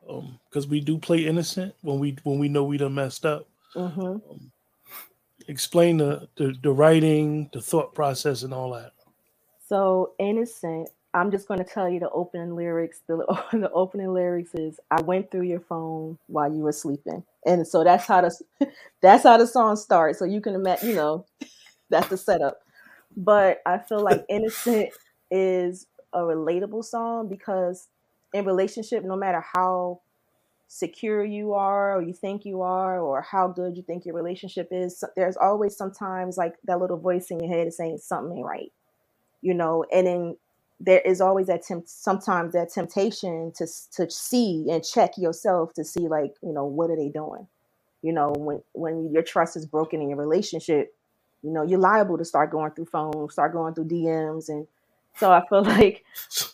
Um, 0.08 0.38
because 0.48 0.66
we 0.66 0.80
do 0.80 0.98
play 0.98 1.26
innocent 1.26 1.74
when 1.82 1.98
we 1.98 2.16
when 2.24 2.38
we 2.38 2.48
know 2.48 2.64
we 2.64 2.76
done 2.76 2.94
messed 2.94 3.24
up. 3.24 3.48
hmm 3.74 4.00
Um, 4.00 4.52
explain 5.48 5.98
the, 5.98 6.28
the 6.36 6.54
the 6.62 6.72
writing, 6.72 7.50
the 7.52 7.60
thought 7.60 7.94
process, 7.94 8.42
and 8.42 8.52
all 8.52 8.72
that. 8.72 8.92
So 9.68 10.14
innocent. 10.18 10.88
I'm 11.14 11.30
just 11.30 11.48
going 11.48 11.58
to 11.58 11.64
tell 11.64 11.88
you 11.88 12.00
the 12.00 12.10
opening 12.10 12.56
lyrics. 12.56 13.00
The, 13.06 13.18
the 13.52 13.70
opening 13.72 14.12
lyrics 14.12 14.54
is 14.54 14.80
"I 14.90 15.00
went 15.02 15.30
through 15.30 15.42
your 15.42 15.60
phone 15.60 16.18
while 16.26 16.52
you 16.52 16.60
were 16.62 16.72
sleeping," 16.72 17.24
and 17.46 17.66
so 17.66 17.84
that's 17.84 18.06
how 18.06 18.22
the 18.22 18.36
that's 19.02 19.24
how 19.24 19.36
the 19.36 19.46
song 19.46 19.76
starts. 19.76 20.18
So 20.18 20.24
you 20.24 20.40
can 20.40 20.54
imagine, 20.54 20.90
you 20.90 20.94
know, 20.96 21.26
that's 21.90 22.08
the 22.08 22.16
setup. 22.16 22.60
But 23.16 23.60
I 23.66 23.78
feel 23.78 24.02
like 24.02 24.24
innocent 24.30 24.90
is 25.30 25.86
a 26.12 26.20
relatable 26.20 26.84
song 26.84 27.28
because 27.28 27.88
in 28.34 28.44
relationship, 28.44 29.04
no 29.04 29.16
matter 29.16 29.44
how 29.54 30.00
secure 30.68 31.24
you 31.24 31.52
are 31.52 31.96
or 31.96 32.02
you 32.02 32.14
think 32.14 32.44
you 32.46 32.62
are 32.62 33.00
or 33.00 33.22
how 33.22 33.48
good 33.48 33.76
you 33.76 33.82
think 33.82 34.06
your 34.06 34.14
relationship 34.14 34.68
is, 34.70 35.04
there's 35.16 35.36
always 35.36 35.76
sometimes 35.76 36.38
like 36.38 36.54
that 36.64 36.80
little 36.80 36.98
voice 36.98 37.30
in 37.30 37.40
your 37.40 37.48
head 37.54 37.66
is 37.68 37.76
saying 37.76 37.98
something 37.98 38.38
ain't 38.38 38.46
right 38.46 38.72
you 39.42 39.52
know 39.52 39.84
and 39.92 40.06
then 40.06 40.36
there 40.84 41.00
is 41.00 41.20
always 41.20 41.46
that 41.46 41.64
sometimes 41.86 42.52
that 42.52 42.72
temptation 42.72 43.52
to 43.56 43.66
to 43.92 44.10
see 44.10 44.66
and 44.70 44.84
check 44.84 45.16
yourself 45.16 45.72
to 45.74 45.84
see 45.84 46.08
like 46.08 46.34
you 46.42 46.52
know 46.52 46.64
what 46.64 46.90
are 46.90 46.96
they 46.96 47.08
doing? 47.08 47.46
You 48.02 48.12
know 48.12 48.32
when 48.36 48.62
when 48.72 49.10
your 49.12 49.22
trust 49.22 49.56
is 49.56 49.66
broken 49.66 50.02
in 50.02 50.08
your 50.08 50.18
relationship 50.18 50.94
you 51.42 51.50
know 51.50 51.62
you're 51.62 51.78
liable 51.78 52.18
to 52.18 52.24
start 52.24 52.50
going 52.50 52.70
through 52.72 52.84
phones 52.86 53.32
start 53.32 53.52
going 53.52 53.74
through 53.74 53.88
dms 53.88 54.48
and 54.48 54.66
so 55.16 55.32
i 55.32 55.44
feel 55.48 55.62
like 55.76 56.04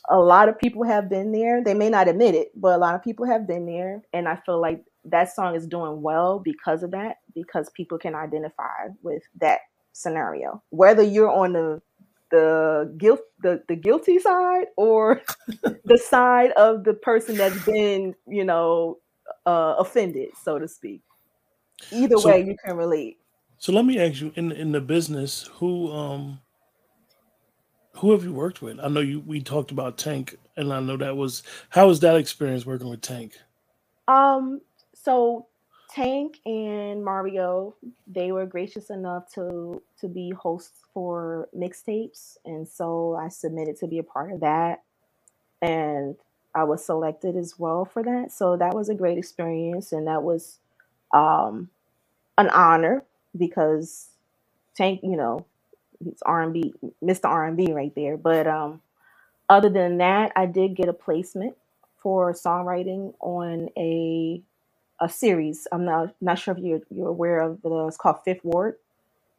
a 0.08 0.18
lot 0.18 0.48
of 0.48 0.58
people 0.58 0.82
have 0.82 1.10
been 1.10 1.32
there. 1.32 1.62
They 1.62 1.74
may 1.74 1.90
not 1.90 2.08
admit 2.08 2.34
it 2.34 2.50
but 2.54 2.74
a 2.74 2.78
lot 2.78 2.94
of 2.94 3.02
people 3.02 3.26
have 3.26 3.46
been 3.46 3.66
there 3.66 4.02
and 4.12 4.26
i 4.26 4.36
feel 4.46 4.60
like 4.60 4.82
that 5.04 5.34
song 5.34 5.54
is 5.54 5.66
doing 5.66 6.02
well 6.02 6.38
because 6.38 6.82
of 6.82 6.90
that 6.92 7.16
because 7.34 7.70
people 7.70 7.98
can 7.98 8.14
identify 8.14 8.88
with 9.02 9.22
that 9.40 9.60
scenario. 9.92 10.62
Whether 10.70 11.02
you're 11.02 11.30
on 11.30 11.52
the 11.52 11.82
the 12.30 12.94
guilt 12.98 13.20
the, 13.40 13.62
the 13.68 13.76
guilty 13.76 14.18
side 14.18 14.66
or 14.76 15.22
the 15.84 15.98
side 15.98 16.50
of 16.52 16.84
the 16.84 16.94
person 16.94 17.36
that's 17.36 17.58
been 17.64 18.14
you 18.26 18.44
know 18.44 18.98
uh, 19.46 19.74
offended 19.78 20.30
so 20.42 20.58
to 20.58 20.68
speak 20.68 21.02
either 21.92 22.18
way 22.20 22.40
you 22.40 22.56
can 22.64 22.76
relate 22.76 23.18
so 23.58 23.72
let 23.72 23.84
me 23.84 23.98
ask 23.98 24.20
you 24.20 24.32
in 24.36 24.52
in 24.52 24.72
the 24.72 24.80
business 24.80 25.48
who 25.54 25.92
um 25.92 26.40
who 27.98 28.12
have 28.12 28.22
you 28.22 28.32
worked 28.32 28.62
with? 28.62 28.78
I 28.78 28.88
know 28.88 29.00
you 29.00 29.20
we 29.20 29.40
talked 29.40 29.72
about 29.72 29.98
Tank, 29.98 30.36
and 30.56 30.72
I 30.72 30.78
know 30.80 30.96
that 30.96 31.16
was 31.16 31.42
how 31.70 31.88
was 31.88 32.00
that 32.00 32.16
experience 32.16 32.64
working 32.64 32.88
with 32.88 33.00
Tank? 33.00 33.36
um 34.08 34.60
so 34.94 35.46
tank 35.90 36.40
and 36.46 37.04
mario 37.04 37.74
they 38.06 38.32
were 38.32 38.46
gracious 38.46 38.90
enough 38.90 39.32
to 39.32 39.82
to 40.00 40.08
be 40.08 40.30
hosts 40.30 40.80
for 40.92 41.48
mixtapes 41.56 42.36
and 42.44 42.68
so 42.68 43.14
i 43.14 43.28
submitted 43.28 43.76
to 43.76 43.86
be 43.86 43.98
a 43.98 44.02
part 44.02 44.32
of 44.32 44.40
that 44.40 44.82
and 45.62 46.16
i 46.54 46.64
was 46.64 46.84
selected 46.84 47.36
as 47.36 47.58
well 47.58 47.84
for 47.84 48.02
that 48.02 48.30
so 48.32 48.56
that 48.56 48.74
was 48.74 48.88
a 48.88 48.94
great 48.94 49.18
experience 49.18 49.92
and 49.92 50.06
that 50.06 50.22
was 50.22 50.58
um 51.14 51.70
an 52.38 52.48
honor 52.50 53.04
because 53.36 54.08
Tank, 54.74 55.00
you 55.02 55.16
know, 55.16 55.44
he's 56.02 56.22
R 56.24 56.42
and 56.42 56.52
B, 56.52 56.72
Mr. 57.02 57.24
R 57.24 57.44
and 57.46 57.56
B 57.56 57.72
right 57.72 57.92
there. 57.94 58.16
But 58.16 58.46
um, 58.46 58.80
other 59.48 59.68
than 59.68 59.98
that, 59.98 60.32
I 60.36 60.46
did 60.46 60.76
get 60.76 60.88
a 60.88 60.92
placement 60.92 61.56
for 62.00 62.32
songwriting 62.32 63.12
on 63.20 63.68
a 63.76 64.40
a 65.00 65.08
series. 65.08 65.66
I'm 65.72 65.84
not 65.84 66.14
not 66.20 66.38
sure 66.38 66.56
if 66.56 66.62
you're 66.62 66.80
you're 66.90 67.08
aware 67.08 67.40
of 67.40 67.62
the 67.62 67.86
it's 67.86 67.96
called 67.96 68.22
Fifth 68.24 68.44
Ward. 68.44 68.76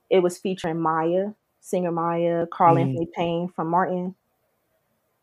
It 0.10 0.20
was 0.22 0.38
featuring 0.38 0.82
Mya, 0.82 1.34
singer 1.62 1.92
Mya, 1.92 2.48
Carl 2.52 2.78
Mhm. 2.78 2.82
Anthony 2.82 3.08
Payne 3.16 3.50
from 3.50 3.68
Martin, 3.70 4.16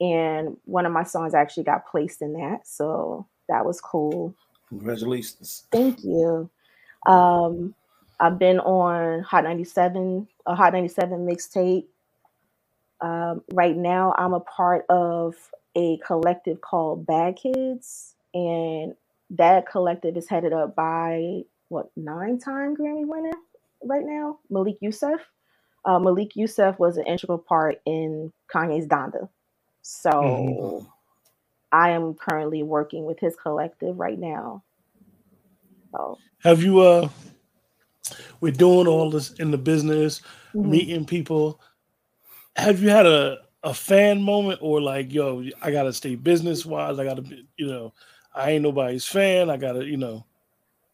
and 0.00 0.56
one 0.64 0.86
of 0.86 0.92
my 0.92 1.04
songs 1.04 1.34
actually 1.34 1.64
got 1.64 1.86
placed 1.86 2.22
in 2.22 2.34
that. 2.34 2.66
So 2.66 3.26
that 3.48 3.64
was 3.64 3.80
cool. 3.80 4.34
Congratulations. 4.68 5.64
Thank 5.72 6.02
you. 6.04 6.50
Um, 7.06 7.74
I've 8.20 8.38
been 8.38 8.60
on 8.60 9.22
Hot 9.22 9.44
97, 9.44 10.28
a 10.46 10.54
Hot 10.54 10.72
97 10.72 11.26
mixtape. 11.26 11.86
Um, 13.00 13.42
right 13.52 13.76
now, 13.76 14.14
I'm 14.16 14.32
a 14.34 14.40
part 14.40 14.86
of 14.88 15.36
a 15.76 15.98
collective 15.98 16.60
called 16.62 17.06
Bad 17.06 17.36
Kids, 17.36 18.14
and 18.34 18.94
that 19.30 19.68
collective 19.68 20.16
is 20.16 20.28
headed 20.28 20.52
up 20.52 20.76
by 20.76 21.42
what 21.68 21.90
nine 21.96 22.38
time 22.38 22.76
Grammy 22.76 23.06
winner 23.06 23.32
right 23.84 24.04
now, 24.04 24.38
Malik 24.50 24.78
Yusef. 24.80 25.20
Uh, 25.84 25.98
Malik 25.98 26.34
Yusef 26.36 26.78
was 26.78 26.96
an 26.96 27.06
integral 27.06 27.38
part 27.38 27.80
in 27.86 28.32
Kanye's 28.52 28.86
Donda. 28.86 29.28
So 29.82 30.20
Mhm. 30.22 30.86
I 31.72 31.90
am 31.90 32.14
currently 32.14 32.62
working 32.62 33.04
with 33.04 33.18
his 33.20 33.36
collective 33.36 33.98
right 33.98 34.18
now. 34.18 34.62
So 35.92 36.18
Have 36.42 36.62
you 36.62 36.80
uh 36.80 37.08
we're 38.40 38.52
doing 38.52 38.86
all 38.86 39.10
this 39.10 39.32
in 39.34 39.50
the 39.50 39.58
business, 39.58 40.22
mhm. 40.54 40.70
meeting 40.70 41.04
people. 41.04 41.60
Have 42.56 42.80
you 42.82 42.88
had 42.90 43.06
a 43.06 43.38
a 43.62 43.74
fan 43.74 44.22
moment 44.22 44.60
or 44.62 44.80
like, 44.80 45.12
yo, 45.12 45.44
I 45.60 45.70
gotta 45.72 45.92
stay 45.92 46.14
business 46.14 46.64
wise, 46.64 46.98
I 46.98 47.04
gotta 47.04 47.22
be, 47.22 47.48
you 47.56 47.66
know, 47.66 47.92
I 48.36 48.52
ain't 48.52 48.62
nobody's 48.62 49.06
fan, 49.06 49.50
I 49.50 49.56
gotta, 49.56 49.84
you 49.84 49.96
know. 49.96 50.24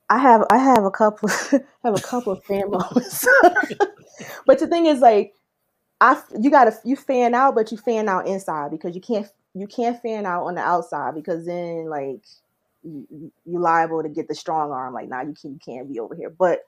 I 0.09 0.19
have 0.19 0.45
I 0.51 0.59
have 0.59 0.85
a 0.85 0.91
couple 0.91 1.29
have 1.85 1.97
a 1.97 2.01
couple 2.01 2.33
of 2.33 2.45
fan 2.45 2.65
moments. 2.71 3.27
but 4.47 4.59
the 4.59 4.67
thing 4.67 4.87
is 4.87 5.01
like 5.01 5.35
I 6.01 6.21
you 6.39 6.51
gotta 6.51 6.77
you 6.85 6.97
fan 6.97 7.35
out, 7.35 7.55
but 7.55 7.73
you 7.73 7.79
fan 7.79 8.09
out 8.09 8.27
inside 8.27 8.71
because 8.71 8.95
you 8.95 9.01
can't 9.01 9.27
you 9.55 9.67
can't 9.67 10.01
fan 10.01 10.27
out 10.27 10.45
on 10.45 10.55
the 10.55 10.61
outside 10.61 11.15
because 11.15 11.47
then 11.47 11.87
like 11.89 12.25
you, 12.83 13.33
you 13.45 13.59
liable 13.59 14.03
to 14.03 14.09
get 14.09 14.29
the 14.29 14.35
strong 14.35 14.71
arm. 14.71 14.95
Like, 14.95 15.09
nah, 15.09 15.23
you 15.23 15.35
can 15.41 15.53
you 15.53 15.59
can't 15.65 15.91
be 15.91 16.01
over 16.01 16.15
here. 16.15 16.31
But 16.31 16.61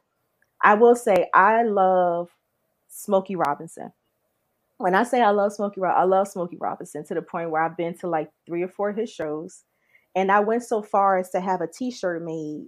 I 0.63 0.75
will 0.75 0.97
say 0.97 1.29
I 1.35 1.63
love 1.65 2.31
Smokey 2.89 3.37
Robinson. 3.37 3.93
When 4.79 4.95
I 4.95 5.05
say 5.05 5.23
I 5.23 5.31
love 5.31 5.53
Smokey, 5.53 5.83
I 5.83 6.05
love 6.05 6.29
Smokey 6.29 6.57
Robinson 6.57 7.05
to 7.05 7.15
the 7.15 7.23
point 7.23 7.51
where 7.51 7.63
I've 7.63 7.77
been 7.77 7.97
to 7.99 8.09
like 8.09 8.31
three 8.47 8.63
or 8.63 8.69
four 8.69 8.91
of 8.91 8.97
his 8.97 9.11
shows, 9.11 9.65
and 10.15 10.31
I 10.31 10.41
went 10.41 10.63
so 10.63 10.83
far 10.83 11.19
as 11.19 11.31
to 11.31 11.41
have 11.41 11.61
a 11.61 11.67
T-shirt 11.67 12.23
made 12.23 12.67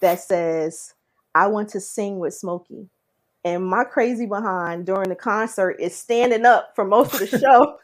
that 0.00 0.20
says 0.20 0.94
"I 1.34 1.46
want 1.46 1.68
to 1.70 1.80
sing 1.80 2.18
with 2.18 2.34
Smokey." 2.34 2.88
And 3.44 3.64
my 3.64 3.84
crazy 3.84 4.26
behind 4.26 4.86
during 4.86 5.08
the 5.08 5.16
concert 5.16 5.76
is 5.80 5.96
standing 5.96 6.44
up 6.44 6.72
for 6.74 6.84
most 6.84 7.14
of 7.14 7.30
the 7.30 7.38
show, 7.38 7.78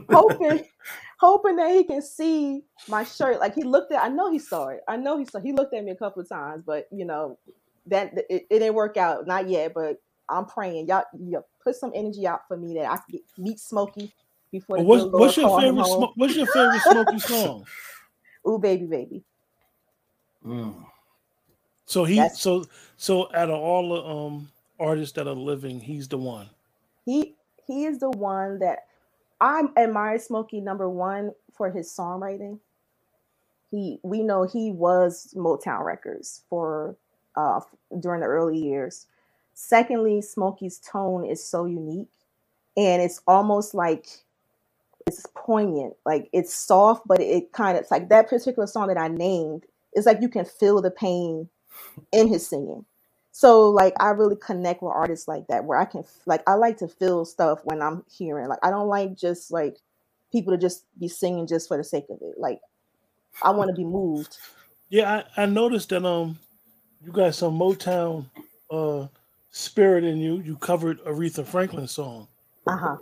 hoping 0.10 0.64
hoping 1.18 1.56
that 1.56 1.74
he 1.74 1.84
can 1.84 2.02
see 2.02 2.62
my 2.88 3.04
shirt. 3.04 3.40
Like 3.40 3.54
he 3.54 3.62
looked 3.62 3.92
at, 3.92 4.02
I 4.02 4.08
know 4.08 4.30
he 4.30 4.38
saw 4.38 4.68
it. 4.68 4.80
I 4.88 4.96
know 4.96 5.18
he 5.18 5.24
saw. 5.24 5.40
He 5.40 5.52
looked 5.52 5.74
at 5.74 5.84
me 5.84 5.90
a 5.90 5.96
couple 5.96 6.22
of 6.22 6.28
times, 6.28 6.62
but 6.66 6.86
you 6.90 7.04
know 7.04 7.38
that 7.86 8.12
it, 8.30 8.46
it 8.50 8.58
didn't 8.58 8.74
work 8.74 8.96
out, 8.96 9.26
not 9.26 9.48
yet. 9.48 9.74
But 9.74 10.00
I'm 10.28 10.46
praying 10.46 10.88
y'all, 10.88 11.04
y'all 11.18 11.46
put 11.62 11.76
some 11.76 11.92
energy 11.94 12.26
out 12.26 12.46
for 12.48 12.56
me 12.56 12.74
that 12.74 12.90
I 12.90 12.96
can 13.10 13.20
meet 13.38 13.58
Smokey 13.60 14.12
before 14.50 14.78
the 14.78 14.84
What's 14.84 15.04
what's 15.04 15.36
your 15.36 15.48
favorite. 15.48 15.86
Smo- 15.86 16.12
what's 16.16 16.36
your 16.36 16.46
favorite 16.46 16.82
Smokey 16.82 17.18
song? 17.20 17.66
Ooh, 18.48 18.58
baby, 18.58 18.86
baby. 18.86 19.24
Mm. 20.44 20.86
So 21.86 22.04
he 22.04 22.16
That's 22.16 22.40
so 22.40 22.64
so 22.96 23.28
out 23.34 23.50
of 23.50 23.58
all 23.60 23.88
the 23.90 24.04
um 24.04 24.50
artists 24.78 25.14
that 25.16 25.26
are 25.26 25.34
living, 25.34 25.80
he's 25.80 26.08
the 26.08 26.18
one. 26.18 26.48
he 27.04 27.36
he 27.66 27.84
is 27.84 27.98
the 27.98 28.10
one 28.10 28.58
that 28.60 28.86
I 29.40 29.62
admire 29.76 30.18
Smokey 30.18 30.60
number 30.60 30.88
one 30.88 31.32
for 31.52 31.70
his 31.70 31.92
songwriting. 31.92 32.60
He 33.70 33.98
we 34.02 34.22
know 34.22 34.44
he 34.44 34.70
was 34.70 35.32
Motown 35.36 35.84
Records 35.84 36.42
for 36.48 36.96
uh 37.36 37.60
during 38.00 38.20
the 38.20 38.26
early 38.26 38.58
years. 38.58 39.06
Secondly, 39.54 40.20
Smokey's 40.20 40.78
tone 40.78 41.24
is 41.24 41.42
so 41.42 41.64
unique 41.64 42.10
and 42.76 43.02
it's 43.02 43.22
almost 43.26 43.74
like 43.74 44.06
it's 45.06 45.24
poignant. 45.34 45.94
Like 46.04 46.28
it's 46.32 46.52
soft, 46.52 47.06
but 47.06 47.20
it 47.20 47.52
kind 47.52 47.76
of 47.76 47.82
it's 47.82 47.90
like 47.90 48.08
that 48.08 48.28
particular 48.28 48.66
song 48.66 48.88
that 48.88 48.98
I 48.98 49.08
named. 49.08 49.64
It's 49.92 50.06
like 50.06 50.20
you 50.20 50.28
can 50.28 50.44
feel 50.44 50.82
the 50.82 50.90
pain 50.90 51.48
in 52.12 52.28
his 52.28 52.46
singing. 52.46 52.84
So 53.32 53.70
like 53.70 53.94
I 54.00 54.10
really 54.10 54.36
connect 54.36 54.82
with 54.82 54.92
artists 54.94 55.28
like 55.28 55.46
that 55.48 55.64
where 55.64 55.78
I 55.78 55.84
can 55.84 56.04
like 56.26 56.42
I 56.46 56.54
like 56.54 56.78
to 56.78 56.88
feel 56.88 57.24
stuff 57.24 57.60
when 57.64 57.80
I'm 57.82 58.04
hearing. 58.10 58.48
Like 58.48 58.58
I 58.62 58.70
don't 58.70 58.88
like 58.88 59.16
just 59.16 59.50
like 59.50 59.76
people 60.32 60.52
to 60.52 60.58
just 60.58 60.84
be 60.98 61.08
singing 61.08 61.46
just 61.46 61.68
for 61.68 61.76
the 61.76 61.84
sake 61.84 62.06
of 62.10 62.18
it. 62.20 62.34
Like 62.38 62.60
I 63.42 63.50
want 63.50 63.70
to 63.70 63.76
be 63.76 63.84
moved. 63.84 64.38
Yeah, 64.88 65.22
I, 65.36 65.42
I 65.42 65.46
noticed 65.46 65.90
that 65.90 66.04
um 66.04 66.38
you 67.04 67.12
got 67.12 67.34
some 67.34 67.58
Motown 67.58 68.26
uh 68.70 69.06
spirit 69.50 70.04
in 70.04 70.18
you. 70.18 70.40
You 70.40 70.56
covered 70.56 70.98
Aretha 71.04 71.46
Franklin 71.46 71.86
song. 71.88 72.28
Uh-huh. 72.66 72.96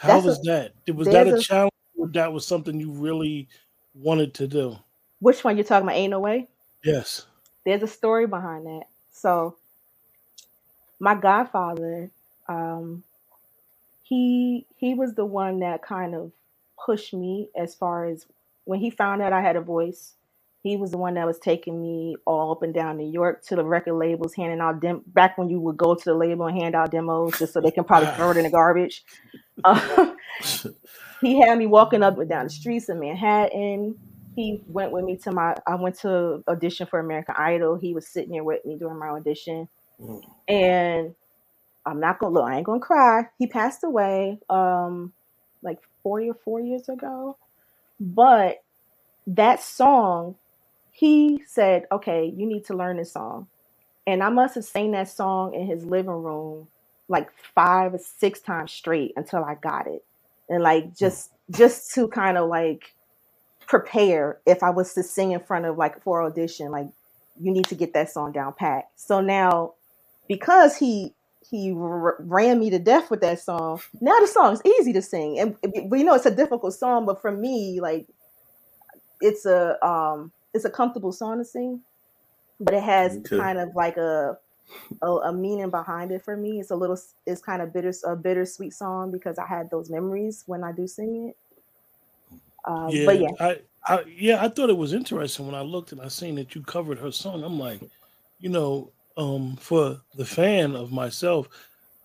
How 0.00 0.08
That's 0.08 0.24
a 0.24 0.28
was 0.28 0.40
that? 0.42 0.72
Was 0.94 1.08
that 1.08 1.28
a 1.28 1.34
a 1.34 1.40
challenge 1.40 1.72
or 1.98 2.08
that 2.08 2.32
was 2.32 2.46
something 2.46 2.80
you 2.80 2.90
really 2.90 3.48
wanted 3.94 4.32
to 4.34 4.48
do? 4.48 4.78
which 5.20 5.44
one 5.44 5.56
you're 5.56 5.64
talking 5.64 5.86
about? 5.86 5.96
Ain't 5.96 6.10
no 6.10 6.20
way. 6.20 6.48
Yes. 6.82 7.26
There's 7.64 7.82
a 7.82 7.86
story 7.86 8.26
behind 8.26 8.66
that. 8.66 8.84
So 9.12 9.56
my 10.98 11.14
godfather, 11.14 12.10
um, 12.48 13.04
he 14.02 14.66
he 14.76 14.94
was 14.94 15.14
the 15.14 15.24
one 15.24 15.60
that 15.60 15.82
kind 15.82 16.14
of 16.14 16.32
pushed 16.84 17.14
me 17.14 17.48
as 17.54 17.74
far 17.74 18.06
as 18.06 18.26
when 18.64 18.80
he 18.80 18.90
found 18.90 19.22
out 19.22 19.32
I 19.32 19.42
had 19.42 19.56
a 19.56 19.60
voice. 19.60 20.14
He 20.62 20.76
was 20.76 20.90
the 20.90 20.98
one 20.98 21.14
that 21.14 21.26
was 21.26 21.38
taking 21.38 21.80
me 21.80 22.16
all 22.26 22.52
up 22.52 22.62
and 22.62 22.74
down 22.74 22.98
New 22.98 23.10
York 23.10 23.42
to 23.46 23.56
the 23.56 23.64
record 23.64 23.94
labels, 23.94 24.34
handing 24.34 24.60
out 24.60 24.80
dem- 24.80 25.02
back 25.06 25.38
when 25.38 25.48
you 25.48 25.58
would 25.60 25.78
go 25.78 25.94
to 25.94 26.04
the 26.04 26.14
label 26.14 26.46
and 26.46 26.60
hand 26.60 26.74
out 26.74 26.90
demos 26.90 27.38
just 27.38 27.54
so 27.54 27.60
they 27.60 27.70
can 27.70 27.84
probably 27.84 28.10
throw 28.10 28.30
it 28.30 28.36
in 28.36 28.44
the 28.44 28.50
garbage. 28.50 29.02
Uh, 29.64 30.12
he 31.22 31.40
had 31.40 31.58
me 31.58 31.66
walking 31.66 32.02
up 32.02 32.18
and 32.18 32.28
down 32.28 32.44
the 32.44 32.50
streets 32.50 32.90
of 32.90 32.98
Manhattan. 32.98 33.96
He 34.36 34.62
went 34.68 34.92
with 34.92 35.04
me 35.04 35.16
to 35.18 35.32
my 35.32 35.54
I 35.66 35.76
went 35.76 35.98
to 36.00 36.44
audition 36.46 36.86
for 36.86 37.00
American 37.00 37.34
Idol. 37.38 37.76
He 37.76 37.94
was 37.94 38.06
sitting 38.06 38.32
there 38.32 38.44
with 38.44 38.64
me 38.66 38.76
during 38.76 38.98
my 38.98 39.08
audition. 39.08 39.66
Mm. 40.00 40.22
And 40.46 41.14
I'm 41.86 42.00
not 42.00 42.18
gonna 42.18 42.34
look, 42.34 42.44
I 42.44 42.56
ain't 42.56 42.66
gonna 42.66 42.80
cry. 42.80 43.28
He 43.38 43.46
passed 43.46 43.82
away 43.82 44.38
um 44.50 45.12
like 45.62 45.78
four 46.02 46.20
or 46.20 46.34
four 46.34 46.60
years 46.60 46.88
ago. 46.88 47.36
But 47.98 48.62
that 49.26 49.62
song, 49.62 50.36
he 51.00 51.42
said, 51.46 51.86
Okay, 51.92 52.32
you 52.36 52.46
need 52.46 52.66
to 52.66 52.76
learn 52.76 52.98
this 52.98 53.12
song. 53.14 53.48
And 54.06 54.22
I 54.22 54.30
must 54.30 54.56
have 54.56 54.64
sang 54.64 54.92
that 54.92 55.08
song 55.08 55.54
in 55.54 55.66
his 55.66 55.84
living 55.84 56.10
room 56.12 56.68
like 57.08 57.30
five 57.54 57.94
or 57.94 57.98
six 58.00 58.40
times 58.40 58.72
straight 58.72 59.14
until 59.16 59.44
I 59.44 59.56
got 59.56 59.86
it. 59.86 60.04
And 60.48 60.62
like 60.62 60.96
just 60.96 61.30
just 61.50 61.94
to 61.94 62.08
kind 62.08 62.38
of 62.38 62.48
like 62.48 62.94
prepare 63.66 64.40
if 64.46 64.62
I 64.62 64.70
was 64.70 64.94
to 64.94 65.02
sing 65.02 65.32
in 65.32 65.40
front 65.40 65.66
of 65.66 65.78
like 65.78 66.02
for 66.02 66.22
audition, 66.24 66.70
like 66.72 66.88
you 67.40 67.52
need 67.52 67.66
to 67.66 67.76
get 67.76 67.94
that 67.94 68.10
song 68.10 68.32
down 68.32 68.54
pat. 68.58 68.90
So 68.96 69.20
now 69.20 69.74
because 70.28 70.76
he 70.76 71.14
he 71.50 71.72
r- 71.72 72.16
ran 72.20 72.60
me 72.60 72.70
to 72.70 72.78
death 72.78 73.10
with 73.10 73.20
that 73.22 73.40
song. 73.40 73.80
Now 74.00 74.18
the 74.20 74.26
song's 74.28 74.62
easy 74.64 74.92
to 74.94 75.02
sing, 75.02 75.38
and 75.38 75.56
but 75.62 75.98
you 75.98 76.04
know 76.04 76.14
it's 76.14 76.26
a 76.26 76.34
difficult 76.34 76.74
song. 76.74 77.06
But 77.06 77.20
for 77.22 77.32
me, 77.32 77.80
like 77.80 78.06
it's 79.20 79.46
a 79.46 79.84
um 79.86 80.32
it's 80.54 80.64
a 80.64 80.70
comfortable 80.70 81.12
song 81.12 81.38
to 81.38 81.44
sing, 81.44 81.80
but 82.58 82.74
it 82.74 82.82
has 82.82 83.18
kind 83.28 83.58
of 83.58 83.70
like 83.74 83.96
a 83.96 84.38
a, 85.02 85.06
a 85.06 85.32
meaning 85.32 85.70
behind 85.70 86.12
it 86.12 86.24
for 86.24 86.36
me. 86.36 86.60
It's 86.60 86.70
a 86.70 86.76
little 86.76 86.98
it's 87.26 87.40
kind 87.40 87.62
of 87.62 87.72
bitter 87.72 87.92
a 88.04 88.16
bittersweet 88.16 88.72
song 88.72 89.10
because 89.10 89.38
I 89.38 89.46
had 89.46 89.70
those 89.70 89.90
memories 89.90 90.44
when 90.46 90.64
I 90.64 90.72
do 90.72 90.86
sing 90.86 91.28
it. 91.28 91.36
Uh, 92.64 92.90
but 93.04 93.20
Yeah, 93.20 93.28
yeah, 93.28 93.28
I, 93.40 93.60
I 93.86 94.04
yeah, 94.16 94.44
I 94.44 94.48
thought 94.48 94.70
it 94.70 94.76
was 94.76 94.92
interesting 94.92 95.46
when 95.46 95.54
I 95.54 95.62
looked 95.62 95.92
and 95.92 96.00
I 96.00 96.08
seen 96.08 96.34
that 96.36 96.54
you 96.54 96.62
covered 96.62 96.98
her 96.98 97.10
song. 97.10 97.42
I'm 97.42 97.58
like, 97.58 97.80
you 98.38 98.48
know, 98.48 98.92
um, 99.16 99.56
for 99.56 100.00
the 100.14 100.24
fan 100.24 100.76
of 100.76 100.92
myself, 100.92 101.48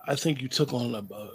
I 0.07 0.15
think 0.15 0.41
you 0.41 0.47
took 0.47 0.73
on 0.73 0.95
uh, 0.95 1.27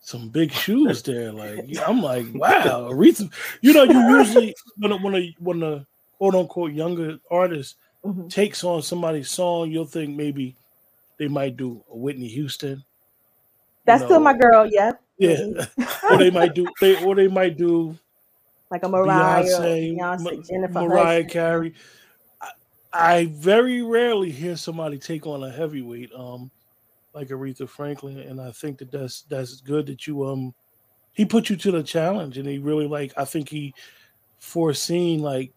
some 0.00 0.28
big 0.28 0.52
shoes 0.52 1.02
there. 1.02 1.32
Like 1.32 1.64
I'm 1.86 2.02
like, 2.02 2.26
wow, 2.34 2.90
Aretha. 2.90 3.32
You 3.62 3.72
know, 3.72 3.84
you 3.84 4.18
usually 4.18 4.54
when 4.76 4.92
a, 4.92 4.96
when 4.98 5.14
a 5.14 5.34
when 5.38 5.62
a 5.62 5.86
quote 6.22 6.36
unquote 6.36 6.72
younger 6.72 7.18
artist 7.32 7.74
mhm. 8.04 8.30
takes 8.30 8.62
on 8.62 8.80
somebody's 8.80 9.28
song, 9.28 9.72
you'll 9.72 9.84
think 9.84 10.16
maybe 10.16 10.54
they 11.18 11.26
might 11.26 11.56
do 11.56 11.82
a 11.90 11.96
Whitney 11.96 12.28
Houston. 12.28 12.76
You 12.76 12.84
that's 13.86 14.04
still 14.04 14.20
my 14.20 14.32
girl. 14.32 14.64
Yeah, 14.70 14.92
yeah, 15.18 15.66
or 16.10 16.18
they 16.18 16.30
might 16.30 16.54
do 16.54 16.68
they 16.80 17.04
or 17.04 17.16
they 17.16 17.26
might 17.26 17.56
do 17.56 17.98
like 18.70 18.84
a 18.84 18.88
Mariah, 18.88 19.42
Beyonce, 19.42 19.98
Beyonce, 19.98 20.22
Ma- 20.22 20.42
Jennifer 20.48 20.80
Mariah. 20.80 21.24
Carey. 21.24 21.74
I, 22.40 22.50
I 22.92 23.26
very 23.26 23.82
rarely 23.82 24.30
hear 24.30 24.56
somebody 24.56 24.98
take 24.98 25.26
on 25.26 25.42
a 25.42 25.50
heavyweight, 25.50 26.12
um, 26.14 26.52
like 27.14 27.30
Aretha 27.30 27.68
Franklin, 27.68 28.20
and 28.20 28.40
I 28.40 28.52
think 28.52 28.78
that 28.78 28.92
that's 28.92 29.22
that's 29.22 29.60
good 29.60 29.86
that 29.86 30.06
you 30.06 30.24
um 30.24 30.54
he 31.14 31.24
put 31.24 31.50
you 31.50 31.56
to 31.56 31.72
the 31.72 31.82
challenge, 31.82 32.38
and 32.38 32.46
he 32.46 32.58
really 32.58 32.86
like 32.86 33.12
I 33.16 33.24
think 33.24 33.48
he 33.48 33.74
foreseen 34.38 35.20
like 35.20 35.52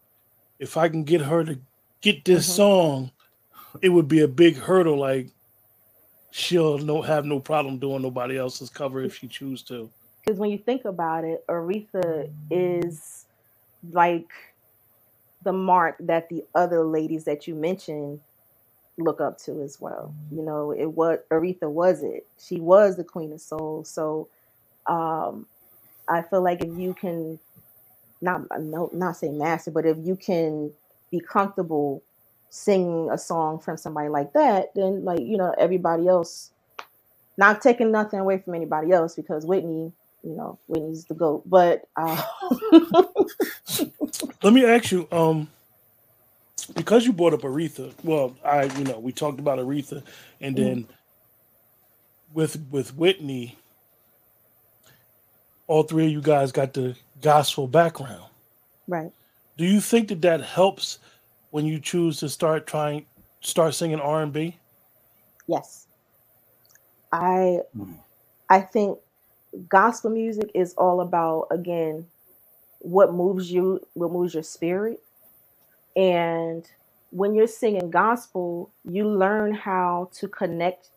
if 0.60 0.78
I 0.78 0.90
can 0.90 1.04
get 1.04 1.22
her 1.22 1.44
to 1.46 1.60
get 2.02 2.26
this 2.26 2.48
Mhm. 2.48 2.56
song, 2.56 3.12
it 3.82 3.90
would 3.90 4.08
be 4.08 4.22
a 4.22 4.28
big 4.28 4.58
hurdle. 4.58 4.98
Like 5.00 5.32
she'll 6.32 6.78
no 6.80 7.02
have 7.02 7.26
no 7.26 7.40
problem 7.40 7.80
doing 7.80 8.02
nobody 8.02 8.38
else's 8.38 8.70
cover 8.70 9.02
if 9.04 9.16
she 9.18 9.28
choose 9.28 9.64
to. 9.64 9.92
Because 10.26 10.40
when 10.40 10.52
you 10.52 10.58
think 10.60 10.86
about 10.86 11.26
it, 11.26 11.46
Aretha 11.48 12.30
is 12.52 13.26
like 13.92 14.32
the 15.44 15.54
mark 15.54 15.98
that 16.02 16.30
the 16.30 16.46
other 16.56 16.84
ladies 16.84 17.26
that 17.26 17.48
you 17.48 17.56
mentioned 17.56 18.22
look 18.98 19.22
up 19.22 19.38
to 19.40 19.62
as 19.62 19.80
well. 19.82 20.16
You 20.32 20.44
know, 20.44 20.72
it 20.72 20.86
was 20.88 21.20
Aretha 21.32 21.70
was 21.70 22.04
it. 22.04 22.28
She 22.40 22.60
was 22.62 22.98
the 22.98 23.04
queen 23.04 23.34
of 23.34 23.42
soul. 23.42 23.84
So 23.86 24.30
um 24.88 25.48
I 26.08 26.24
feel 26.24 26.44
like 26.44 26.64
if 26.64 26.78
you 26.80 26.94
can 26.94 27.40
not 28.26 28.44
no 28.62 28.92
not 28.94 29.18
say 29.18 29.30
master, 29.30 29.72
but 29.72 29.88
if 29.88 29.98
you 30.04 30.18
can 30.18 30.74
be 31.12 31.22
comfortable 31.22 32.04
singing 32.52 33.10
a 33.12 33.20
song 33.20 33.60
from 33.60 33.78
somebody 33.78 34.10
like 34.10 34.34
that, 34.34 34.70
then 34.76 35.06
like, 35.06 35.22
you 35.22 35.38
know, 35.38 35.56
everybody 35.60 36.08
else 36.10 36.52
not 37.38 37.62
taking 37.62 37.92
nothing 37.92 38.20
away 38.22 38.40
from 38.40 38.56
anybody 38.56 38.92
else 38.92 39.16
because 39.16 39.46
Whitney, 39.46 39.94
you 40.24 40.36
know, 40.38 40.60
Whitney's 40.68 41.06
the 41.06 41.16
goat. 41.16 41.44
But 41.48 41.84
uh, 41.98 42.24
Let 44.44 44.54
me 44.54 44.66
ask 44.66 44.92
you, 44.92 45.08
um, 45.12 45.50
because 46.76 47.06
you 47.06 47.14
brought 47.14 47.34
up 47.34 47.42
Aretha. 47.42 47.94
Well, 48.04 48.36
I, 48.46 48.66
you 48.66 48.86
know, 48.86 49.00
we 49.00 49.12
talked 49.14 49.40
about 49.40 49.60
Aretha, 49.60 50.04
and 50.42 50.56
Mhm. 50.58 50.58
then 50.58 50.88
with 52.34 52.60
with 52.72 52.96
Whitney, 52.96 53.58
all 55.68 55.84
three 55.84 56.08
of 56.08 56.12
you 56.12 56.22
guys 56.22 56.52
got 56.52 56.74
the 56.74 56.96
gospel 57.22 57.68
background. 57.68 58.26
right. 58.88 59.12
Do 59.58 59.66
you 59.66 59.82
think 59.82 60.10
that 60.10 60.22
that 60.24 60.42
helps 60.42 61.00
when 61.52 61.66
you 61.66 61.80
choose 61.80 62.20
to 62.22 62.30
start 62.30 62.68
trying 62.68 63.06
start 63.42 63.76
singing 63.76 64.00
R 64.02 64.24
and 64.24 64.34
B? 64.34 64.58
Yes. 65.48 65.88
I 67.12 67.60
Mm. 67.78 68.00
I 68.50 68.62
think 68.62 69.00
gospel 69.70 70.12
music 70.12 70.52
is 70.56 70.74
all 70.76 71.02
about 71.02 71.48
again 71.52 72.08
what 72.80 73.14
moves 73.14 73.52
you, 73.52 73.82
what 73.94 74.12
moves 74.12 74.34
your 74.34 74.44
spirit. 74.44 75.02
And 75.96 76.66
when 77.12 77.36
you're 77.36 77.48
singing 77.48 77.92
gospel, 77.92 78.72
you 78.86 79.08
learn 79.08 79.54
how 79.54 80.10
to 80.16 80.28
connect 80.28 80.90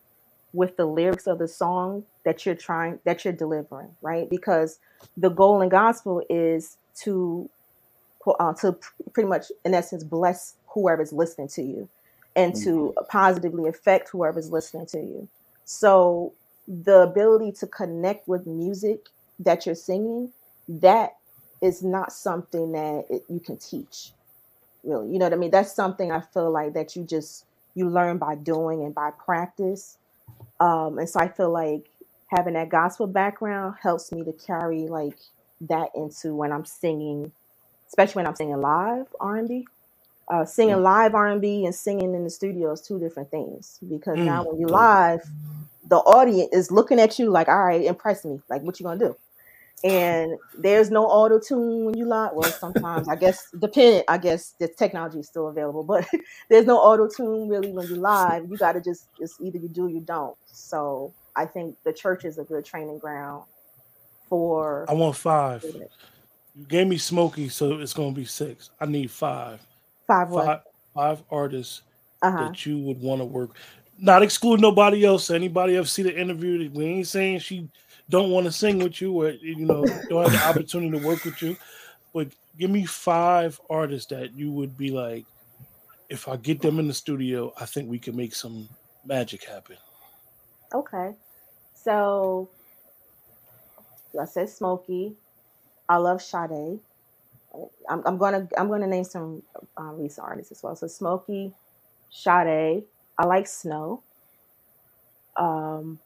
with 0.53 0.77
the 0.77 0.87
lyrics 0.87 1.27
of 1.27 1.39
the 1.39 1.49
song 1.49 2.05
that 2.29 2.45
you're 2.45 2.55
trying 2.55 2.99
that 3.05 3.25
you're 3.25 3.33
delivering, 3.33 3.89
right? 4.03 4.29
Because 4.29 4.81
the 5.17 5.31
goal 5.31 5.63
in 5.63 5.71
gospel 5.71 6.23
is 6.29 6.77
to 6.97 7.49
uh, 8.39 8.53
to 8.53 8.77
pretty 9.15 9.31
much 9.31 9.47
in 9.65 9.73
essence 9.73 10.05
bless 10.05 10.53
whoever's 10.67 11.11
listening 11.11 11.49
to 11.49 11.63
you 11.63 11.89
and 12.37 12.55
to 12.55 12.95
positively 13.09 13.67
affect 13.67 14.11
whoever's 14.11 14.51
listening 14.53 14.85
to 14.85 14.99
you. 14.99 15.27
So 15.65 16.35
the 16.69 17.01
ability 17.01 17.53
to 17.61 17.67
connect 17.67 18.29
with 18.29 18.47
music 18.47 19.07
that 19.39 19.65
you're 19.65 19.75
singing, 19.75 20.31
that 20.69 21.17
is 21.63 21.83
not 21.83 22.13
something 22.13 22.73
that 22.73 23.07
it, 23.09 23.23
you 23.31 23.41
can 23.41 23.57
teach. 23.57 24.13
Really, 24.85 25.11
you 25.15 25.19
know 25.19 25.25
what 25.25 25.33
I 25.33 25.37
mean? 25.37 25.51
That's 25.51 25.73
something 25.73 26.13
I 26.13 26.21
feel 26.21 26.51
like 26.51 26.75
that 26.75 26.95
you 26.95 27.05
just 27.05 27.47
you 27.75 27.89
learn 27.89 28.19
by 28.19 28.35
doing 28.35 28.83
and 28.83 28.95
by 28.95 29.13
practice. 29.13 29.97
Um, 30.61 30.99
and 30.99 31.09
so 31.09 31.21
I 31.21 31.29
feel 31.29 31.51
like 31.51 31.89
having 32.29 32.55
that 32.55 32.69
gospel 32.69 33.07
background 33.07 33.75
helps 33.81 34.13
me 34.13 34.25
to 34.25 34.33
carry 34.33 34.87
like 34.87 35.15
that 35.63 35.91
into 35.95 36.35
when 36.35 36.53
I'm 36.53 36.65
singing, 36.65 37.33
especially 37.89 38.21
when 38.21 38.27
I'm 38.27 38.37
singing 38.37 38.61
live 38.61 39.07
R&B. 39.21 39.67
Uh, 40.31 40.45
singing 40.45 40.83
live 40.83 41.15
R&B 41.15 41.65
and 41.65 41.75
singing 41.75 42.15
in 42.15 42.23
the 42.23 42.31
studio 42.31 42.73
is 42.73 42.83
two 42.83 42.99
different 42.99 43.31
things 43.31 43.79
because 43.89 44.19
now 44.19 44.45
Mm. 44.45 44.51
when 44.51 44.61
you're 44.61 44.69
live, 44.69 45.21
the 45.89 45.97
audience 45.97 46.51
is 46.53 46.71
looking 46.71 47.01
at 47.01 47.19
you 47.19 47.31
like, 47.31 47.49
all 47.49 47.65
right, 47.65 47.85
impress 47.85 48.25
me. 48.25 48.41
Like, 48.51 48.63
what 48.63 48.79
you 48.79 48.85
gonna 48.85 48.99
do? 48.99 49.17
And 49.85 50.39
there's 50.59 50.91
no 50.91 51.05
auto 51.05 51.39
tune 51.39 51.85
when 51.85 51.97
you 51.97 52.07
live. 52.07 52.33
Well, 52.35 52.51
sometimes 52.51 53.09
I 53.09 53.15
guess 53.17 53.47
depending. 53.59 54.03
I 54.09 54.19
guess 54.19 54.55
the 54.59 54.67
technology 54.69 55.21
is 55.21 55.29
still 55.29 55.49
available, 55.49 55.85
but 55.85 56.07
there's 56.51 56.67
no 56.67 56.79
auto 56.79 57.09
tune 57.09 57.49
really 57.49 57.71
when 57.71 57.89
you 57.89 57.97
live. 57.97 58.51
You 58.51 58.57
got 58.59 58.73
to 58.73 58.81
just 58.81 59.07
it's 59.19 59.41
either 59.41 59.59
you 59.59 59.69
do 59.69 59.87
or 59.87 59.89
you 59.89 60.01
don't. 60.01 60.37
So 60.47 61.15
I 61.39 61.47
think 61.47 61.77
the 61.85 61.93
church 61.93 62.25
is 62.25 62.39
a 62.39 62.45
good 62.45 62.65
training 62.65 62.99
ground 62.99 63.45
for. 64.29 64.85
I 64.89 64.93
want 64.93 65.15
five. 65.15 65.65
You 66.57 66.67
gave 66.67 66.89
me 66.89 66.99
Smokey, 66.99 67.49
so 67.49 67.79
it's 67.79 67.95
going 67.95 68.13
to 68.13 68.21
be 68.21 68.25
six. 68.25 68.71
I 68.81 68.87
need 68.87 69.09
five. 69.09 69.61
Five 70.09 70.31
what? 70.31 70.45
Five, 70.45 70.61
five 70.95 71.23
artists 71.31 71.83
Uh 72.23 72.33
huh. 72.33 72.39
that 72.49 72.67
you 72.67 72.79
would 72.79 73.01
want 73.01 73.21
to 73.21 73.25
work. 73.25 73.51
Not 74.01 74.25
exclude 74.25 74.61
nobody 74.61 75.07
else. 75.07 75.31
Anybody 75.31 75.77
else 75.77 75.93
see 75.93 76.03
the 76.03 76.21
interview? 76.21 76.59
That 76.65 76.77
we 76.77 76.87
ain't 76.87 77.07
saying 77.07 77.39
she 77.39 77.69
don't 78.11 78.31
want 78.31 78.47
to 78.47 78.53
sing 78.53 78.81
with 78.81 79.01
you 79.01 79.13
or 79.13 79.31
you 79.31 79.65
know 79.65 79.85
don't 80.09 80.29
have 80.29 80.33
the 80.33 80.49
opportunity 80.49 80.99
to 80.99 81.07
work 81.07 81.25
with 81.25 81.41
you. 81.41 81.57
But 82.13 82.33
give 82.59 82.71
me 82.71 82.85
five 82.85 83.61
artists 83.71 84.11
that 84.11 84.35
you 84.35 84.51
would 84.51 84.77
be 84.77 84.91
like, 84.91 85.25
if 86.09 86.27
I 86.27 86.37
get 86.37 86.61
them 86.61 86.81
in 86.81 86.89
the 86.89 86.95
studio, 86.95 87.53
I 87.61 87.65
think 87.67 87.89
we 87.89 88.01
can 88.01 88.17
make 88.17 88.35
some 88.35 88.69
magic 89.05 89.45
happen. 89.45 89.77
Okay. 90.75 91.13
So 91.85 92.49
I 94.21 94.25
said 94.25 94.51
Smokey. 94.51 95.15
I 95.89 95.97
love 95.97 96.21
Sade. 96.23 96.81
I'm, 97.89 98.03
I'm 98.05 98.19
gonna 98.19 98.49
I'm 98.57 98.69
gonna 98.69 98.87
name 98.87 99.05
some 99.05 99.43
um, 99.77 99.99
recent 100.01 100.27
artists 100.27 100.53
as 100.53 100.63
well. 100.63 100.77
So 100.77 100.87
Smokey, 100.87 101.53
Sade. 102.11 102.85
I 103.19 103.27
like 103.27 103.47
Snoh. 103.47 104.01
Um, 105.37 105.99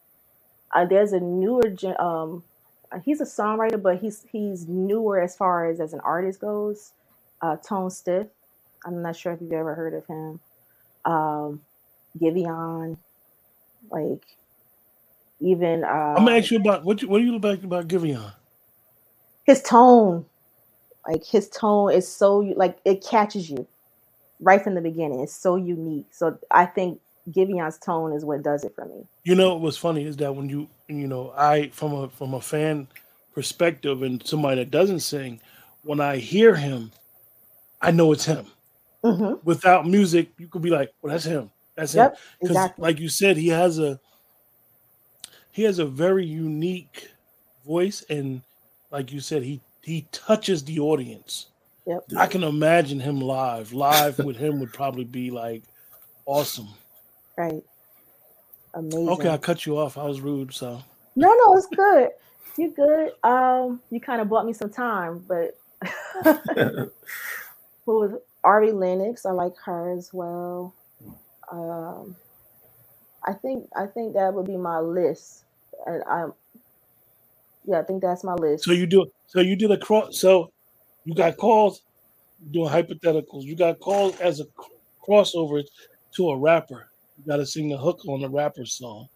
uh, 0.72 0.84
there's 0.84 1.12
a 1.12 1.20
newer 1.20 1.74
um, 1.98 2.44
uh, 2.90 2.98
he's 3.04 3.20
a 3.20 3.24
songwriter, 3.24 3.80
but 3.80 3.98
he's 3.98 4.24
he's 4.30 4.68
newer 4.68 5.20
as 5.20 5.36
far 5.36 5.70
as 5.70 5.80
as 5.80 5.92
an 5.92 6.00
artist 6.00 6.40
goes. 6.40 6.92
Uh, 7.40 7.56
Tone 7.56 7.90
Stith. 7.90 8.28
I'm 8.84 9.02
not 9.02 9.16
sure 9.16 9.32
if 9.32 9.40
you've 9.40 9.52
ever 9.52 9.74
heard 9.74 9.94
of 9.94 10.06
him. 10.06 10.40
Um, 11.04 11.60
Giveon, 12.18 12.98
like 13.90 14.24
even 15.42 15.84
uh, 15.84 16.14
I'm 16.16 16.24
gonna 16.24 16.38
ask 16.38 16.50
you 16.50 16.58
about 16.58 16.84
what 16.84 17.02
you, 17.02 17.08
what 17.08 17.18
do 17.18 17.24
you 17.24 17.38
like 17.38 17.62
about 17.64 17.88
Giveon? 17.88 18.32
his 19.44 19.62
tone 19.62 20.24
like 21.06 21.24
his 21.24 21.48
tone 21.48 21.92
is 21.92 22.06
so 22.06 22.38
like 22.56 22.78
it 22.84 23.04
catches 23.04 23.50
you 23.50 23.66
right 24.40 24.62
from 24.62 24.74
the 24.74 24.80
beginning 24.80 25.20
it's 25.20 25.34
so 25.34 25.56
unique 25.56 26.06
so 26.10 26.36
i 26.50 26.64
think 26.64 27.00
Giveon's 27.30 27.78
tone 27.78 28.12
is 28.12 28.24
what 28.24 28.42
does 28.42 28.64
it 28.64 28.74
for 28.74 28.84
me 28.84 29.04
You 29.24 29.34
know 29.34 29.56
what's 29.56 29.76
funny 29.76 30.04
is 30.04 30.16
that 30.16 30.34
when 30.34 30.48
you 30.48 30.68
you 30.88 31.06
know 31.06 31.32
I 31.36 31.68
from 31.68 31.94
a 31.94 32.08
from 32.08 32.34
a 32.34 32.40
fan 32.40 32.88
perspective 33.34 34.02
and 34.02 34.24
somebody 34.26 34.56
that 34.56 34.70
doesn't 34.70 35.00
sing, 35.00 35.40
when 35.84 36.00
I 36.00 36.16
hear 36.16 36.54
him, 36.56 36.90
I 37.80 37.92
know 37.92 38.12
it's 38.12 38.24
him. 38.24 38.46
hmm 39.04 39.34
Without 39.44 39.86
music, 39.86 40.30
you 40.38 40.48
could 40.48 40.62
be 40.62 40.70
like, 40.70 40.90
"Well, 41.00 41.12
that's 41.12 41.24
him. 41.24 41.50
That's 41.76 41.94
him." 41.94 42.02
yep 42.02 42.18
Because, 42.40 42.56
exactly 42.56 42.82
like 42.82 42.98
you 43.00 43.08
said, 43.08 43.36
he 43.36 43.48
has 43.48 43.78
a 43.78 44.00
he 45.52 45.62
has 45.62 45.78
a 45.78 45.86
very 45.86 46.26
unique 46.26 47.10
voice, 47.66 48.04
and 48.10 48.42
like 48.90 49.12
you 49.12 49.20
said, 49.20 49.42
he 49.42 49.60
he 49.82 50.06
touches 50.12 50.64
the 50.64 50.80
audience. 50.80 51.46
yep 51.86 52.04
I 52.16 52.26
can 52.26 52.42
imagine 52.42 53.00
him 53.00 53.20
live. 53.20 53.72
Live 53.72 54.18
with 54.18 54.36
him 54.36 54.60
would 54.60 54.72
probably 54.72 55.04
be 55.04 55.30
like 55.30 55.62
awesome. 56.26 56.68
right 57.36 57.62
amazing 58.74 59.08
Okay, 59.10 59.28
I 59.28 59.36
cut 59.38 59.66
you 59.66 59.78
off. 59.78 59.98
I 59.98 60.04
was 60.04 60.20
rude, 60.20 60.52
so. 60.52 60.82
no 61.14 61.28
no 61.28 61.56
it's 61.56 61.66
good 61.66 62.08
you're 62.56 62.70
good 62.70 63.12
um 63.22 63.80
you 63.90 64.00
kind 64.00 64.20
of 64.20 64.28
bought 64.28 64.46
me 64.46 64.52
some 64.52 64.70
time 64.70 65.22
but 65.28 65.58
who 67.84 68.00
was 68.00 68.12
Ari 68.44 68.72
Lennox? 68.72 69.24
I 69.24 69.32
like 69.32 69.54
her 69.64 69.92
as 69.96 70.12
well. 70.12 70.74
Um, 71.50 72.16
I 73.24 73.32
think 73.32 73.68
I 73.76 73.86
think 73.86 74.14
that 74.14 74.34
would 74.34 74.46
be 74.46 74.56
my 74.56 74.80
list, 74.80 75.44
and 75.86 76.02
I'm 76.04 76.32
yeah 77.64 77.80
I 77.80 77.82
think 77.82 78.02
that's 78.02 78.24
my 78.24 78.34
list. 78.34 78.64
So 78.64 78.72
you 78.72 78.86
do 78.86 79.06
so 79.26 79.40
you 79.40 79.56
did 79.56 79.70
a 79.70 79.78
cross 79.78 80.18
so 80.18 80.52
you 81.04 81.14
got 81.14 81.36
calls 81.36 81.82
doing 82.50 82.68
hypotheticals. 82.68 83.42
You 83.42 83.56
got 83.56 83.80
called 83.80 84.20
as 84.20 84.40
a 84.40 84.44
cr- 84.46 84.70
crossover 85.06 85.64
to 86.16 86.30
a 86.30 86.36
rapper. 86.36 86.88
You 87.18 87.24
gotta 87.26 87.46
sing 87.46 87.68
the 87.68 87.78
hook 87.78 88.00
on 88.08 88.20
the 88.20 88.28
rapper 88.28 88.66
song. 88.66 89.08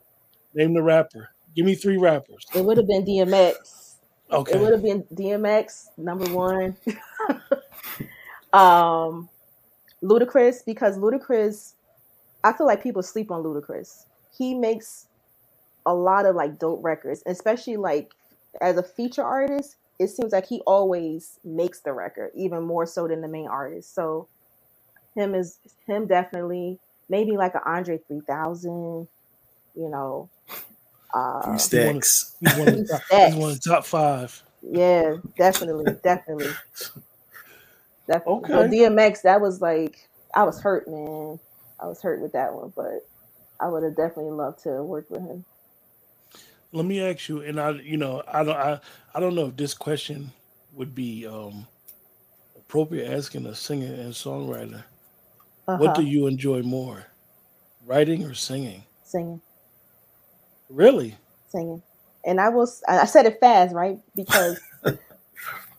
Name 0.54 0.74
the 0.74 0.82
rapper. 0.82 1.30
Give 1.54 1.66
me 1.66 1.74
three 1.74 1.96
rappers. 1.96 2.46
It 2.54 2.64
would 2.64 2.76
have 2.76 2.86
been 2.86 3.04
DMX. 3.04 3.94
Okay. 4.30 4.52
It 4.52 4.60
would 4.60 4.72
have 4.72 4.82
been 4.82 5.02
DMX 5.14 5.86
number 5.96 6.26
one. 6.32 6.76
um, 8.52 9.28
Ludacris 10.02 10.64
because 10.64 10.98
Ludacris, 10.98 11.74
I 12.44 12.52
feel 12.52 12.66
like 12.66 12.82
people 12.82 13.02
sleep 13.02 13.30
on 13.30 13.42
Ludacris. 13.42 14.04
He 14.36 14.54
makes 14.54 15.06
a 15.86 15.94
lot 15.94 16.26
of 16.26 16.36
like 16.36 16.58
dope 16.58 16.84
records, 16.84 17.22
especially 17.26 17.76
like 17.76 18.12
as 18.60 18.76
a 18.76 18.82
feature 18.82 19.24
artist. 19.24 19.76
It 19.98 20.08
seems 20.08 20.32
like 20.32 20.46
he 20.46 20.60
always 20.66 21.38
makes 21.44 21.80
the 21.80 21.92
record, 21.92 22.30
even 22.34 22.62
more 22.64 22.86
so 22.86 23.08
than 23.08 23.22
the 23.22 23.28
main 23.28 23.48
artist. 23.48 23.94
So 23.94 24.28
him 25.14 25.34
is 25.34 25.58
him 25.86 26.06
definitely 26.06 26.78
maybe 27.08 27.36
like 27.36 27.54
an 27.54 27.62
Andre 27.66 27.98
three 27.98 28.20
thousand, 28.26 29.08
you 29.74 29.88
know. 29.88 30.30
Uh, 31.14 31.40
Three 31.42 31.58
stacks. 31.58 32.36
He's 32.40 32.54
one 32.54 32.68
of 32.68 32.74
the 32.74 32.84
top, 32.84 33.02
he's 33.10 33.36
one 33.36 33.50
of 33.52 33.60
the 33.62 33.70
top 33.70 33.86
five. 33.86 34.42
yeah, 34.62 35.16
definitely, 35.38 35.96
definitely. 36.02 36.58
Definitely. 38.08 38.34
Okay. 38.44 38.52
So 38.52 38.64
DMX, 38.68 39.22
that 39.22 39.40
was 39.40 39.60
like 39.60 40.08
I 40.34 40.44
was 40.44 40.60
hurt, 40.60 40.88
man. 40.88 41.40
I 41.80 41.86
was 41.86 42.02
hurt 42.02 42.22
with 42.22 42.32
that 42.32 42.54
one, 42.54 42.72
but 42.76 43.08
I 43.60 43.68
would 43.68 43.84
have 43.84 43.96
definitely 43.96 44.32
loved 44.32 44.62
to 44.64 44.82
work 44.84 45.10
with 45.10 45.22
him. 45.22 45.44
Let 46.72 46.86
me 46.86 47.00
ask 47.02 47.28
you, 47.28 47.40
and 47.42 47.60
I, 47.60 47.70
you 47.72 47.96
know, 47.96 48.22
I 48.28 48.44
don't, 48.44 48.56
I, 48.56 48.80
I 49.14 49.20
don't 49.20 49.34
know 49.34 49.46
if 49.48 49.56
this 49.56 49.74
question 49.74 50.32
would 50.74 50.94
be 50.94 51.26
um 51.26 51.66
appropriate 52.56 53.10
asking 53.12 53.46
a 53.46 53.54
singer 53.54 53.94
and 53.94 54.12
songwriter. 54.12 54.84
Uh-huh. 55.68 55.78
What 55.78 55.94
do 55.94 56.02
you 56.02 56.26
enjoy 56.26 56.62
more, 56.62 57.06
writing 57.84 58.24
or 58.24 58.34
singing? 58.34 58.84
singing, 59.04 59.42
Really? 60.68 61.16
singing, 61.48 61.82
and 62.24 62.40
I 62.40 62.50
was 62.50 62.82
I 62.88 63.00
I 63.00 63.04
said 63.06 63.26
it 63.26 63.40
fast, 63.40 63.74
right? 63.74 63.98
Because 64.16 64.60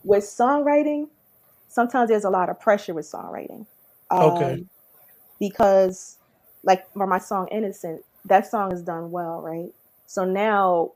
with 0.03 0.23
songwriting, 0.23 1.07
sometimes 1.67 2.09
there's 2.09 2.25
a 2.25 2.29
lot 2.29 2.49
of 2.49 2.59
pressure 2.59 2.93
with 2.93 3.11
songwriting. 3.11 3.67
Okay. 4.21 4.61
Because 5.39 6.17
like 6.63 6.91
for 6.93 7.07
my 7.07 7.19
song 7.19 7.47
Innocent, 7.51 8.03
that 8.25 8.49
song 8.49 8.71
is 8.71 8.81
done 8.81 9.11
well, 9.11 9.41
right? 9.41 9.69
So 10.05 10.25
now 10.25 10.91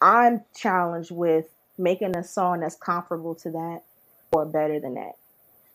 I'm 0.00 0.42
challenged 0.56 1.10
with 1.10 1.46
making 1.78 2.16
a 2.16 2.24
song 2.24 2.60
that's 2.60 2.76
comparable 2.76 3.34
to 3.36 3.50
that 3.50 3.82
or 4.32 4.46
better 4.46 4.78
than 4.80 4.94
that. 4.94 5.12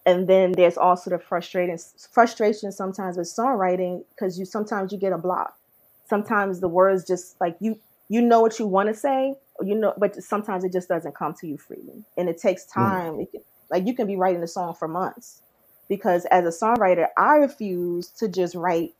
And 0.06 0.28
then 0.28 0.54
there's 0.54 0.78
also 0.78 1.10
the 1.10 1.20
frustrating 1.20 1.78
frustration 2.12 2.72
sometimes 2.72 3.18
with 3.18 3.28
songwriting 3.28 4.04
because 4.16 4.40
you 4.40 4.46
sometimes 4.46 4.92
you 4.92 4.98
get 4.98 5.12
a 5.12 5.18
block. 5.18 5.58
Sometimes 6.08 6.62
the 6.62 6.70
words 6.70 7.06
just 7.06 7.40
like 7.42 7.58
you 7.60 7.78
you 8.08 8.22
know 8.22 8.40
what 8.40 8.58
you 8.58 8.66
want 8.66 8.88
to 8.88 8.96
say, 8.96 9.36
you 9.62 9.76
know, 9.76 9.94
but 9.98 10.16
sometimes 10.24 10.64
it 10.64 10.72
just 10.72 10.88
doesn't 10.88 11.14
come 11.14 11.34
to 11.42 11.48
you 11.48 11.58
freely, 11.58 12.06
and 12.16 12.30
it 12.30 12.38
takes 12.38 12.72
hmm. 12.72 12.80
time. 12.80 13.20
It 13.20 13.32
can, 13.32 13.42
like 13.70 13.86
you 13.86 13.94
can 13.94 14.08
be 14.08 14.16
writing 14.16 14.42
a 14.42 14.48
song 14.48 14.74
for 14.76 14.88
months 14.88 15.42
because 15.90 16.26
as 16.26 16.46
a 16.46 16.66
songwriter, 16.66 17.08
I 17.18 17.36
refuse 17.36 18.10
to 18.20 18.28
just 18.28 18.56
write. 18.56 18.94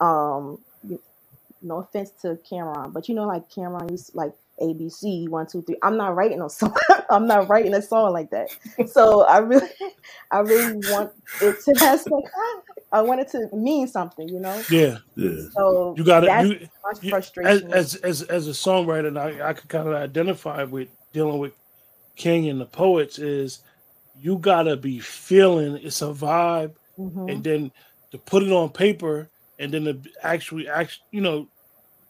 Um, 0.00 0.58
no 1.60 1.78
offense 1.78 2.10
to 2.22 2.38
Cameron, 2.48 2.92
but 2.92 3.08
you 3.08 3.14
know, 3.14 3.26
like 3.26 3.50
Cameron 3.50 3.88
used 3.88 4.14
like 4.14 4.32
ABC 4.60 5.28
one 5.28 5.46
two 5.46 5.62
three. 5.62 5.76
I'm 5.82 5.96
not 5.96 6.14
writing 6.14 6.40
a 6.40 6.50
song. 6.50 6.74
I'm 7.10 7.26
not 7.26 7.48
writing 7.48 7.74
a 7.74 7.82
song 7.82 8.12
like 8.12 8.30
that. 8.30 8.48
So 8.88 9.24
I 9.24 9.38
really, 9.38 9.68
I 10.30 10.40
really 10.40 10.80
want 10.90 11.12
it 11.40 11.56
to 11.64 11.74
have 11.84 12.00
some. 12.00 12.22
I 12.90 13.02
want 13.02 13.20
it 13.20 13.28
to 13.30 13.48
mean 13.54 13.86
something, 13.86 14.28
you 14.28 14.40
know. 14.40 14.62
Yeah. 14.70 14.98
Yeah. 15.14 15.48
So 15.52 15.94
You 15.96 16.04
got 16.04 16.20
that's 16.20 16.48
to. 16.48 16.54
You, 16.60 16.68
as, 16.90 16.98
frustration. 17.10 17.72
as 17.72 17.94
as 17.96 18.22
as 18.22 18.46
a 18.48 18.52
songwriter, 18.52 19.08
and 19.08 19.18
I 19.18 19.50
I 19.50 19.52
could 19.52 19.68
kind 19.68 19.88
of 19.88 19.94
identify 19.94 20.64
with 20.64 20.88
dealing 21.12 21.38
with 21.38 21.52
King 22.16 22.48
and 22.48 22.60
the 22.60 22.66
poets 22.66 23.18
is 23.18 23.60
you 24.20 24.38
gotta 24.38 24.76
be 24.76 25.00
feeling 25.00 25.76
it's 25.82 26.02
a 26.02 26.06
vibe, 26.06 26.74
Mhm. 26.98 27.32
and 27.32 27.44
then 27.44 27.72
to 28.10 28.18
put 28.18 28.42
it 28.42 28.52
on 28.52 28.70
paper, 28.70 29.30
and 29.58 29.72
then 29.72 29.84
to 29.84 30.00
actually 30.22 30.68
actually 30.68 31.04
you 31.10 31.20
know, 31.20 31.48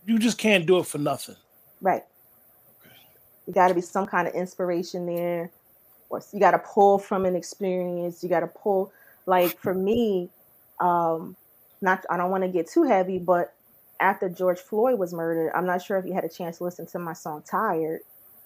you 0.04 0.18
just 0.18 0.38
can't 0.38 0.66
do 0.66 0.78
it 0.78 0.86
for 0.86 0.98
nothing. 0.98 1.36
Right. 1.80 2.04
You 3.46 3.54
got 3.54 3.68
to 3.68 3.74
be 3.74 3.80
some 3.80 4.06
kind 4.06 4.28
of 4.28 4.34
inspiration 4.34 5.06
there, 5.06 5.50
or 6.10 6.22
you 6.32 6.40
got 6.40 6.50
to 6.52 6.58
pull 6.58 6.98
from 6.98 7.24
an 7.24 7.34
experience. 7.34 8.22
You 8.22 8.28
got 8.28 8.40
to 8.40 8.46
pull, 8.46 8.92
like 9.26 9.58
for 9.58 9.74
me, 9.74 10.30
um, 10.80 11.36
not 11.80 12.04
I 12.10 12.16
don't 12.16 12.30
want 12.30 12.44
to 12.44 12.48
get 12.48 12.68
too 12.68 12.82
heavy, 12.84 13.18
but 13.18 13.54
after 14.00 14.28
George 14.28 14.58
Floyd 14.60 14.98
was 14.98 15.12
murdered, 15.12 15.52
I'm 15.54 15.66
not 15.66 15.82
sure 15.82 15.98
if 15.98 16.06
you 16.06 16.12
had 16.12 16.24
a 16.24 16.28
chance 16.28 16.58
to 16.58 16.64
listen 16.64 16.86
to 16.86 16.98
my 16.98 17.14
song 17.14 17.42
"Tired," 17.42 18.00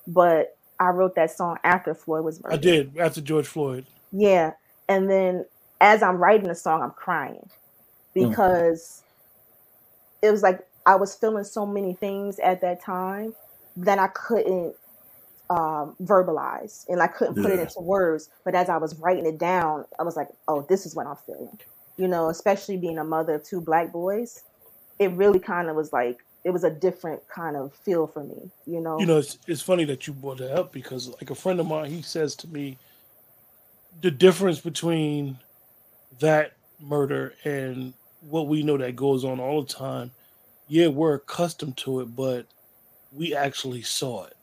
but 0.06 0.56
I 0.82 0.88
wrote 0.88 1.14
that 1.14 1.30
song 1.30 1.58
after 1.62 1.94
Floyd 1.94 2.24
was 2.24 2.42
murdered. 2.42 2.54
I 2.54 2.60
did 2.60 2.98
after 2.98 3.20
George 3.20 3.46
Floyd. 3.46 3.86
Yeah. 4.10 4.54
And 4.88 5.08
then 5.08 5.46
as 5.80 6.02
I'm 6.02 6.16
writing 6.16 6.48
the 6.48 6.56
song, 6.56 6.82
I'm 6.82 6.90
crying 6.90 7.48
because 8.14 9.04
it 10.22 10.32
was 10.32 10.42
like 10.42 10.66
I 10.84 10.96
was 10.96 11.14
feeling 11.14 11.44
so 11.44 11.64
many 11.64 11.94
things 11.94 12.40
at 12.40 12.60
that 12.62 12.82
time 12.82 13.32
that 13.76 14.00
I 14.00 14.08
couldn't 14.08 14.74
um, 15.50 15.94
verbalize 16.02 16.88
and 16.88 17.00
I 17.00 17.06
couldn't 17.06 17.40
put 17.40 17.52
it 17.52 17.60
into 17.60 17.80
words. 17.80 18.28
But 18.44 18.56
as 18.56 18.68
I 18.68 18.76
was 18.78 18.96
writing 18.96 19.24
it 19.24 19.38
down, 19.38 19.84
I 20.00 20.02
was 20.02 20.16
like, 20.16 20.28
oh, 20.48 20.66
this 20.68 20.84
is 20.84 20.96
what 20.96 21.06
I'm 21.06 21.16
feeling. 21.16 21.60
You 21.96 22.08
know, 22.08 22.28
especially 22.28 22.76
being 22.76 22.98
a 22.98 23.04
mother 23.04 23.36
of 23.36 23.44
two 23.44 23.60
black 23.60 23.92
boys, 23.92 24.42
it 24.98 25.12
really 25.12 25.38
kind 25.38 25.68
of 25.68 25.76
was 25.76 25.92
like, 25.92 26.24
it 26.44 26.50
was 26.50 26.64
a 26.64 26.70
different 26.70 27.26
kind 27.28 27.56
of 27.56 27.72
feel 27.74 28.06
for 28.06 28.24
me, 28.24 28.50
you 28.66 28.80
know? 28.80 28.98
You 28.98 29.06
know, 29.06 29.18
it's, 29.18 29.38
it's 29.46 29.62
funny 29.62 29.84
that 29.84 30.06
you 30.06 30.12
brought 30.12 30.38
that 30.38 30.58
up 30.58 30.72
because, 30.72 31.08
like, 31.08 31.30
a 31.30 31.34
friend 31.34 31.60
of 31.60 31.66
mine, 31.66 31.90
he 31.90 32.02
says 32.02 32.34
to 32.36 32.48
me, 32.48 32.78
the 34.00 34.10
difference 34.10 34.58
between 34.58 35.38
that 36.20 36.52
murder 36.80 37.34
and 37.44 37.94
what 38.20 38.48
we 38.48 38.62
know 38.62 38.76
that 38.76 38.96
goes 38.96 39.24
on 39.24 39.40
all 39.40 39.62
the 39.62 39.72
time. 39.72 40.10
Yeah, 40.68 40.88
we're 40.88 41.14
accustomed 41.14 41.76
to 41.78 42.00
it, 42.00 42.16
but 42.16 42.46
we 43.12 43.34
actually 43.34 43.82
saw 43.82 44.24
it. 44.24 44.36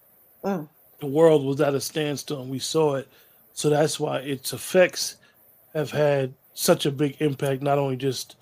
Mm. 0.44 0.70
The 1.00 1.08
world 1.08 1.44
was 1.44 1.60
at 1.62 1.74
a 1.74 1.82
standstill, 1.82 2.42
and 2.42 2.52
we 2.52 2.60
saw 2.60 2.96
it. 2.96 3.08
So 3.54 3.70
that's 3.70 4.00
why 4.00 4.20
its 4.20 4.54
effects 4.54 5.16
have 5.74 5.92
had 5.92 6.34
such 6.54 6.86
a 6.86 6.92
big 6.92 7.18
impact, 7.20 7.62
not 7.62 7.78
only 7.78 7.96
just 7.96 8.36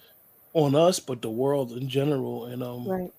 on 0.53 0.75
us, 0.75 0.99
but 0.99 1.21
the 1.21 1.29
world 1.29 1.71
in 1.71 1.87
general. 1.87 2.45
And 2.45 2.61
um, 2.63 2.87
right. 2.87 3.11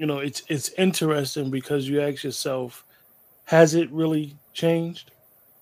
You 0.00 0.06
know 0.06 0.18
it's 0.18 0.42
it's 0.48 0.70
interesting 0.78 1.50
because 1.50 1.88
you 1.88 2.00
ask 2.00 2.24
yourself 2.24 2.84
has 3.44 3.74
it 3.74 3.90
really 3.92 4.36
changed 4.54 5.12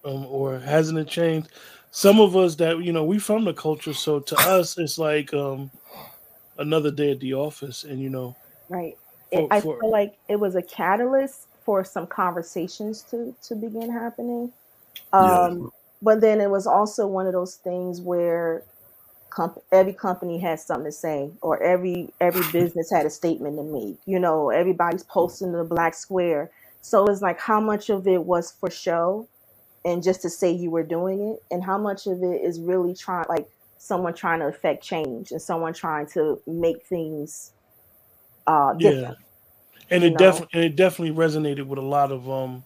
um, 0.04 0.24
or 0.26 0.58
hasn't 0.60 0.98
it 0.98 1.08
changed 1.08 1.48
some 1.90 2.20
of 2.20 2.36
us 2.36 2.54
that 2.56 2.78
you 2.84 2.92
know 2.92 3.04
we 3.04 3.18
from 3.18 3.44
the 3.44 3.52
culture 3.54 3.92
so 3.92 4.20
to 4.20 4.36
us 4.58 4.78
it's 4.78 4.98
like 4.98 5.34
um 5.34 5.70
another 6.58 6.90
day 6.90 7.10
at 7.12 7.20
the 7.20 7.34
office 7.34 7.84
and 7.84 8.00
you 8.00 8.10
know 8.10 8.36
Right. 8.70 8.96
for, 9.32 9.40
it, 9.40 9.48
I 9.50 9.60
for- 9.60 9.80
feel 9.80 9.90
like 9.90 10.14
it 10.28 10.36
was 10.36 10.54
a 10.54 10.62
catalyst 10.62 11.48
for 11.64 11.84
some 11.84 12.06
conversations 12.06 13.02
to 13.10 13.34
to 13.42 13.54
begin 13.54 13.90
happening. 13.90 14.52
Yeah. 15.12 15.46
Um, 15.46 15.72
But 16.02 16.20
then 16.20 16.40
it 16.40 16.50
was 16.50 16.66
also 16.66 17.06
one 17.06 17.26
of 17.26 17.32
those 17.32 17.56
things 17.56 18.00
where 18.00 18.64
comp- 19.38 19.64
every 19.72 19.94
company 19.94 20.38
has 20.40 20.66
something 20.66 20.86
to 20.86 20.92
say, 20.92 21.30
or 21.42 21.62
every 21.62 22.10
every 22.20 22.42
business 22.52 22.90
had 22.92 23.06
a 23.06 23.10
statement 23.10 23.56
to 23.58 23.64
make. 23.64 23.98
You 24.06 24.18
know, 24.20 24.50
everybody's 24.50 25.04
posting 25.04 25.52
the 25.52 25.64
black 25.64 25.94
square. 25.94 26.50
So 26.82 27.06
it's 27.06 27.22
like 27.22 27.40
how 27.40 27.60
much 27.60 27.90
of 27.90 28.08
it 28.08 28.24
was 28.24 28.52
for 28.52 28.70
show 28.70 29.28
and 29.84 30.02
just 30.02 30.22
to 30.22 30.30
say 30.30 30.52
you 30.52 30.70
were 30.70 30.84
doing 30.84 31.20
it, 31.32 31.54
and 31.54 31.64
how 31.64 31.78
much 31.78 32.06
of 32.06 32.22
it 32.22 32.42
is 32.42 32.60
really 32.60 32.94
trying 32.94 33.26
like 33.28 33.48
someone 33.78 34.14
trying 34.14 34.40
to 34.40 34.46
affect 34.46 34.84
change 34.84 35.32
and 35.32 35.42
someone 35.42 35.74
trying 35.74 36.06
to 36.06 36.40
make 36.48 36.84
things 36.86 37.52
uh 38.48 38.74
yeah 38.78 39.12
and 39.90 40.04
it 40.04 40.16
definitely 40.16 40.50
and 40.54 40.64
it 40.64 40.76
definitely 40.76 41.14
resonated 41.14 41.66
with 41.66 41.78
a 41.78 41.82
lot 41.82 42.12
of 42.12 42.28
um 42.30 42.64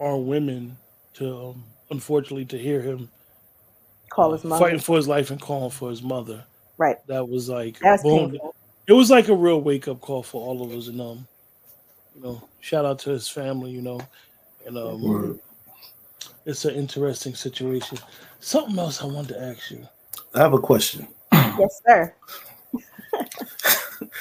our 0.00 0.16
women 0.18 0.76
to 1.14 1.36
um, 1.36 1.64
unfortunately 1.90 2.46
to 2.46 2.58
hear 2.58 2.82
him 2.82 3.10
Call 4.16 4.32
his 4.32 4.44
mother. 4.44 4.64
fighting 4.64 4.78
for 4.80 4.96
his 4.96 5.06
life 5.06 5.30
and 5.30 5.40
calling 5.40 5.70
for 5.70 5.90
his 5.90 6.02
mother 6.02 6.42
Right. 6.78 6.96
that 7.06 7.26
was 7.28 7.48
like 7.48 7.78
That's 7.80 8.02
boom 8.02 8.30
painful. 8.32 8.54
it 8.88 8.92
was 8.94 9.10
like 9.10 9.28
a 9.28 9.34
real 9.34 9.60
wake 9.60 9.88
up 9.88 10.00
call 10.00 10.22
for 10.22 10.40
all 10.42 10.62
of 10.62 10.72
us, 10.72 10.88
and 10.88 11.00
um, 11.00 11.26
you 12.14 12.22
know, 12.22 12.42
shout 12.60 12.84
out 12.84 12.98
to 13.00 13.10
his 13.10 13.28
family, 13.28 13.70
you 13.70 13.82
know, 13.82 14.00
and 14.66 14.76
um, 14.78 15.02
Word. 15.02 15.38
it's 16.46 16.64
an 16.64 16.74
interesting 16.74 17.34
situation. 17.34 17.98
Something 18.40 18.78
else 18.78 19.02
I 19.02 19.06
wanted 19.06 19.34
to 19.34 19.42
ask 19.42 19.70
you. 19.70 19.86
I 20.34 20.38
have 20.40 20.52
a 20.54 20.58
question. 20.58 21.06
Yes, 21.32 21.80
sir. 21.86 22.14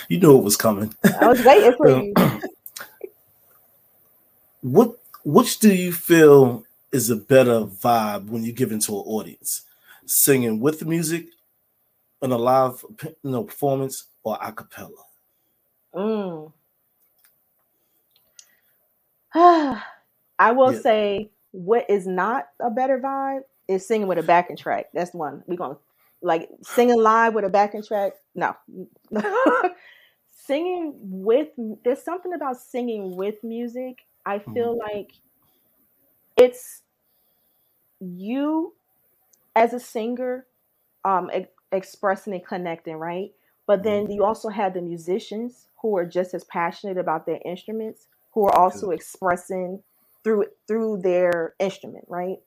You 0.08 0.20
knew 0.22 0.38
it 0.38 0.44
was 0.44 0.56
coming. 0.56 0.94
I 1.20 1.28
was 1.28 1.44
waiting 1.44 1.74
for 1.78 1.90
you. 1.90 2.14
What 4.62 4.96
which 5.24 5.60
do 5.60 5.74
you 5.74 5.92
feel 5.92 6.64
is 6.92 7.10
a 7.10 7.16
better 7.16 7.62
vibe 7.66 8.28
when 8.30 8.44
you 8.44 8.52
give 8.52 8.72
into 8.72 8.94
an 8.94 9.04
audience? 9.06 9.62
Singing 10.06 10.60
with 10.60 10.80
the 10.80 10.86
music 10.86 11.28
in 12.22 12.32
a 12.32 12.38
live 12.38 12.84
you 13.04 13.16
know, 13.24 13.44
performance 13.44 14.06
or 14.24 14.38
a 14.42 14.52
cappella? 14.52 15.04
Mm. 15.94 16.54
I 19.34 20.52
will 20.52 20.74
Yeah. 20.74 20.80
say 20.80 21.32
what 21.52 21.90
is 21.90 22.06
not 22.08 22.50
a 22.60 22.70
better 22.70 23.00
vibe 23.00 23.42
is 23.68 23.88
singing 23.88 24.08
with 24.08 24.18
a 24.18 24.24
backing 24.24 24.58
track. 24.58 24.88
That's 24.94 25.14
one. 25.14 25.44
We're 25.48 25.56
gonna 25.58 25.78
like 26.22 26.50
singing 26.62 27.00
live 27.02 27.34
with 27.34 27.46
a 27.46 27.50
backing 27.50 27.84
track. 27.84 28.14
No. 28.36 28.56
singing 30.38 30.94
with 31.02 31.50
there's 31.84 32.04
something 32.04 32.34
about 32.34 32.58
singing 32.58 33.16
with 33.16 33.44
music. 33.44 34.00
I 34.26 34.40
feel 34.40 34.78
like 34.78 35.14
it's 36.38 36.82
you 38.00 38.74
as 39.56 39.74
a 39.74 39.80
singer 39.80 40.46
um 41.04 41.30
e- 41.36 41.48
expressing 41.72 42.34
and 42.34 42.46
connecting, 42.46 42.96
right? 42.96 43.32
But 43.68 43.84
then 43.84 44.10
you 44.10 44.24
also 44.24 44.50
have 44.50 44.74
the 44.74 44.82
musicians 44.82 45.68
who 45.82 45.98
are 45.98 46.06
just 46.06 46.34
as 46.34 46.44
passionate 46.46 46.98
about 46.98 47.26
their 47.26 47.40
instruments, 47.46 48.08
who 48.34 48.46
are 48.46 48.56
also 48.56 48.92
expressing 48.92 49.84
through 50.24 50.46
through 50.68 51.02
their 51.04 51.56
instrument, 51.60 52.06
right? 52.08 52.38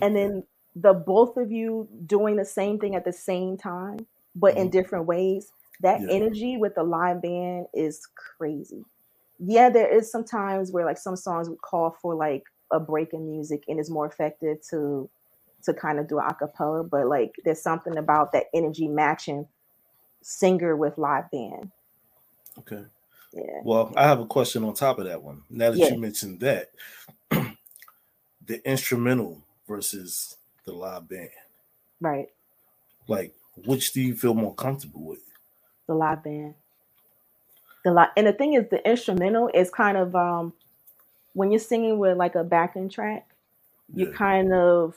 And 0.00 0.16
then 0.16 0.44
the 0.74 0.94
both 0.94 1.36
of 1.36 1.50
you 1.50 1.88
doing 2.06 2.36
the 2.36 2.44
same 2.44 2.78
thing 2.78 2.94
at 2.94 3.04
the 3.04 3.12
same 3.12 3.56
time, 3.56 4.06
but 4.34 4.56
in 4.56 4.68
Mhm. 4.68 4.70
different 4.70 5.06
ways. 5.06 5.52
That 5.80 6.02
Yeah. 6.02 6.08
energy 6.08 6.56
with 6.56 6.74
the 6.74 6.82
live 6.82 7.22
band 7.22 7.66
is 7.72 8.06
crazy. 8.36 8.84
Yeah, 9.38 9.70
there 9.70 9.88
is 9.88 10.10
some 10.10 10.24
times 10.24 10.72
where 10.72 10.84
like 10.84 10.98
some 10.98 11.16
songs 11.16 11.48
would 11.48 11.60
call 11.62 11.90
for 12.02 12.14
like 12.14 12.44
a 12.72 12.80
break 12.80 13.12
in 13.12 13.30
music 13.30 13.64
and 13.68 13.78
it's 13.78 13.90
more 13.90 14.06
effective 14.06 14.58
to 14.70 15.08
to 15.64 15.74
kind 15.74 15.98
of 15.98 16.08
do 16.08 16.18
a 16.18 16.34
cappella, 16.34 16.84
but 16.84 17.06
like 17.06 17.34
there's 17.44 17.62
something 17.62 17.96
about 17.96 18.32
that 18.32 18.46
energy 18.54 18.88
matching 18.88 19.46
singer 20.22 20.76
with 20.76 20.98
live 20.98 21.30
band. 21.30 21.70
Okay. 22.58 22.84
Yeah. 23.32 23.60
Well, 23.64 23.92
I 23.96 24.04
have 24.04 24.20
a 24.20 24.26
question 24.26 24.64
on 24.64 24.74
top 24.74 24.98
of 24.98 25.04
that 25.06 25.22
one. 25.22 25.42
Now 25.50 25.70
that 25.70 25.78
Yeah. 25.78 25.88
you 25.94 25.98
mentioned 26.00 26.40
that, 26.40 26.70
the 27.30 28.66
instrumental 28.68 29.42
versus 29.66 30.36
the 30.64 30.72
live 30.72 31.08
band, 31.08 31.30
Right. 32.00 32.28
like 33.06 33.34
which 33.66 33.92
do 33.92 34.00
you 34.00 34.14
feel 34.14 34.34
more 34.34 34.54
comfortable 34.54 35.02
with? 35.02 35.20
The 35.86 35.94
live 35.94 36.22
band. 36.22 36.54
The 37.84 37.92
li- 37.92 38.12
and 38.16 38.26
the 38.26 38.32
thing 38.32 38.54
is 38.54 38.68
the 38.70 38.86
instrumental 38.88 39.50
is 39.52 39.70
kind 39.70 39.96
of 39.96 40.14
um 40.14 40.52
when 41.34 41.50
you're 41.50 41.58
singing 41.60 41.98
with 41.98 42.16
like 42.16 42.34
a 42.34 42.44
backing 42.44 42.88
track, 42.88 43.28
Yeah. 43.92 44.10
kind 44.14 44.52
of 44.52 44.96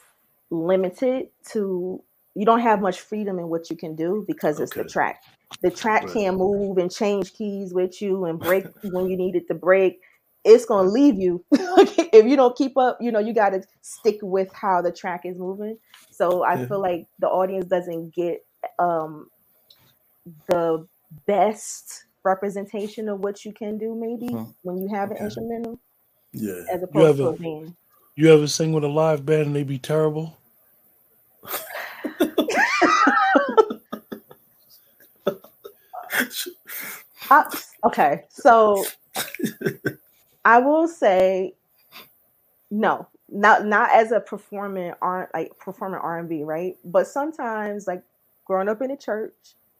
limited 0.51 1.29
to 1.53 2.03
you 2.35 2.45
don't 2.45 2.61
have 2.61 2.81
much 2.81 3.01
freedom 3.01 3.39
in 3.39 3.49
what 3.49 3.69
you 3.69 3.75
can 3.75 3.95
do 3.95 4.23
because 4.27 4.59
it's 4.59 4.73
the 4.73 4.85
track. 4.85 5.21
The 5.63 5.71
track 5.71 6.03
Right. 6.03 6.13
can 6.13 6.35
move 6.37 6.77
and 6.77 6.89
change 6.91 7.33
keys 7.33 7.73
with 7.73 8.01
you 8.01 8.25
and 8.25 8.39
break 8.39 8.65
when 8.83 9.09
you 9.09 9.17
need 9.17 9.35
it 9.35 9.47
to 9.49 9.53
break. 9.53 9.99
It's 10.45 10.65
gonna 10.65 10.89
leave 10.89 11.15
you 11.19 11.43
if 11.51 12.25
you 12.25 12.35
don't 12.37 12.55
keep 12.55 12.77
up. 12.77 12.97
You 13.01 13.11
know 13.11 13.19
you 13.19 13.33
got 13.33 13.49
to 13.51 13.63
stick 13.81 14.17
with 14.21 14.49
how 14.53 14.81
the 14.81 14.91
track 14.91 15.21
is 15.25 15.37
moving. 15.37 15.77
So 16.09 16.43
I 16.43 16.57
Yeah. 16.57 16.65
feel 16.67 16.81
like 16.81 17.07
the 17.19 17.27
audience 17.27 17.65
doesn't 17.65 18.13
get 18.15 18.45
um, 18.79 19.29
the 20.47 20.87
best 21.27 22.05
representation 22.23 23.09
of 23.09 23.19
what 23.19 23.43
you 23.43 23.53
can 23.53 23.77
do 23.77 23.95
maybe 23.95 24.33
Mhm. 24.33 24.53
when 24.63 24.77
you 24.77 24.87
have 24.89 25.11
an 25.11 25.17
instrumental 25.17 25.79
Yeah. 26.33 26.63
as 26.71 26.83
opposed 26.83 27.17
to 27.17 27.23
ever- 27.23 27.35
a 27.35 27.37
band. 27.37 27.75
You 28.15 28.31
ever 28.33 28.47
sing 28.47 28.73
with 28.73 28.83
a 28.83 28.87
live 28.87 29.25
band 29.25 29.47
and 29.47 29.55
they 29.55 29.63
be 29.63 29.79
terrible? 29.79 30.37
I, 37.29 37.45
okay, 37.85 38.23
so 38.29 38.83
I 40.45 40.59
will 40.59 40.87
say 40.87 41.55
no, 42.69 43.07
not 43.29 43.65
not 43.65 43.91
as 43.93 44.11
a 44.11 44.19
performing 44.19 44.93
R 45.01 45.29
like 45.33 45.57
performing 45.59 45.99
R 45.99 46.19
and 46.19 46.29
B, 46.29 46.43
right? 46.43 46.77
But 46.85 47.07
sometimes, 47.07 47.87
like 47.87 48.03
growing 48.45 48.69
up 48.69 48.81
in 48.81 48.91
a 48.91 48.97
church, 48.97 49.33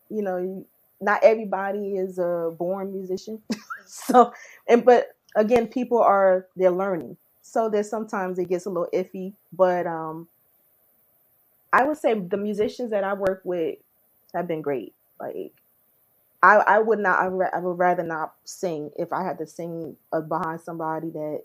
you 0.09 0.21
know, 0.21 0.65
not 0.99 1.23
everybody 1.23 1.95
is 1.95 2.19
a 2.19 2.53
born 2.57 2.93
musician. 2.93 3.41
so, 3.85 4.33
and 4.67 4.85
but 4.85 5.15
again, 5.35 5.67
people 5.67 5.99
are 5.99 6.47
they're 6.55 6.71
learning. 6.71 7.17
So 7.41 7.69
there's 7.69 7.89
sometimes 7.89 8.39
it 8.39 8.49
gets 8.49 8.65
a 8.65 8.69
little 8.69 8.87
iffy, 8.93 9.33
but 9.51 9.87
um, 9.87 10.27
I 11.73 11.83
would 11.83 11.97
say 11.97 12.13
the 12.13 12.37
musicians 12.37 12.91
that 12.91 13.03
I 13.03 13.13
work 13.13 13.41
with 13.45 13.77
have 14.33 14.47
been 14.47 14.61
great. 14.61 14.93
Like 15.19 15.53
I, 16.43 16.55
I 16.57 16.79
would 16.79 16.99
not. 16.99 17.19
I, 17.19 17.27
I 17.57 17.59
would 17.59 17.77
rather 17.79 18.03
not 18.03 18.33
sing 18.45 18.91
if 18.97 19.13
I 19.13 19.23
had 19.23 19.37
to 19.39 19.47
sing 19.47 19.95
behind 20.27 20.61
somebody 20.61 21.09
that 21.11 21.43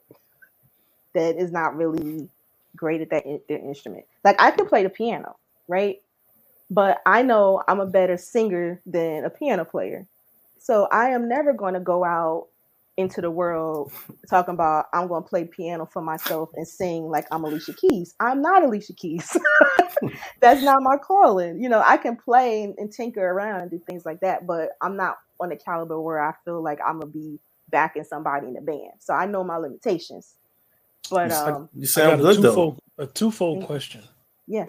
that 1.14 1.36
is 1.36 1.52
not 1.52 1.76
really 1.76 2.28
great 2.76 3.00
at 3.00 3.10
that 3.10 3.24
their 3.48 3.58
instrument. 3.58 4.04
Like 4.24 4.40
I 4.40 4.50
can 4.52 4.66
play 4.66 4.82
the 4.82 4.90
piano, 4.90 5.36
right? 5.68 6.02
But 6.70 7.00
I 7.06 7.22
know 7.22 7.62
I'm 7.68 7.80
a 7.80 7.86
better 7.86 8.16
singer 8.16 8.80
than 8.86 9.24
a 9.24 9.30
piano 9.30 9.64
player. 9.64 10.06
So 10.58 10.88
I 10.90 11.10
am 11.10 11.28
never 11.28 11.52
going 11.52 11.74
to 11.74 11.80
go 11.80 12.04
out 12.04 12.48
into 12.96 13.20
the 13.20 13.30
world 13.30 13.92
talking 14.30 14.54
about 14.54 14.86
I'm 14.94 15.08
going 15.08 15.22
to 15.22 15.28
play 15.28 15.44
piano 15.44 15.86
for 15.86 16.02
myself 16.02 16.50
and 16.54 16.66
sing 16.68 17.04
like 17.08 17.26
I'm 17.32 17.44
Alicia 17.44 17.74
Keys. 17.74 18.14
I'm 18.20 18.42
not 18.42 18.64
Alicia 18.64 18.94
Keys. 18.94 19.36
That's 20.40 20.62
not 20.62 20.82
my 20.82 20.96
calling. 20.98 21.62
You 21.62 21.68
know, 21.68 21.82
I 21.84 21.96
can 21.98 22.16
play 22.16 22.64
and, 22.64 22.74
and 22.78 22.92
tinker 22.92 23.22
around 23.26 23.62
and 23.62 23.70
do 23.70 23.80
things 23.86 24.04
like 24.06 24.20
that, 24.20 24.46
but 24.46 24.70
I'm 24.82 24.96
not 24.96 25.16
on 25.40 25.50
the 25.50 25.56
caliber 25.56 26.00
where 26.00 26.20
I 26.20 26.34
feel 26.44 26.62
like 26.62 26.78
I'm 26.86 27.00
gonna 27.00 27.10
be 27.12 27.38
backing 27.70 28.04
somebody 28.04 28.48
in 28.48 28.54
the 28.54 28.60
band. 28.62 28.92
So 29.00 29.14
I 29.14 29.26
know 29.26 29.44
my 29.44 29.56
limitations. 29.58 30.34
But 31.10 31.30
You, 31.30 31.32
um, 31.32 31.70
you 31.74 31.86
I 31.96 32.02
got 32.02 32.20
sound 32.20 32.20
a 32.20 32.24
good 32.24 32.42
though. 32.42 32.70
a 32.98 33.06
twofold 33.06 33.60
question. 33.60 34.02
yeah, 34.46 34.66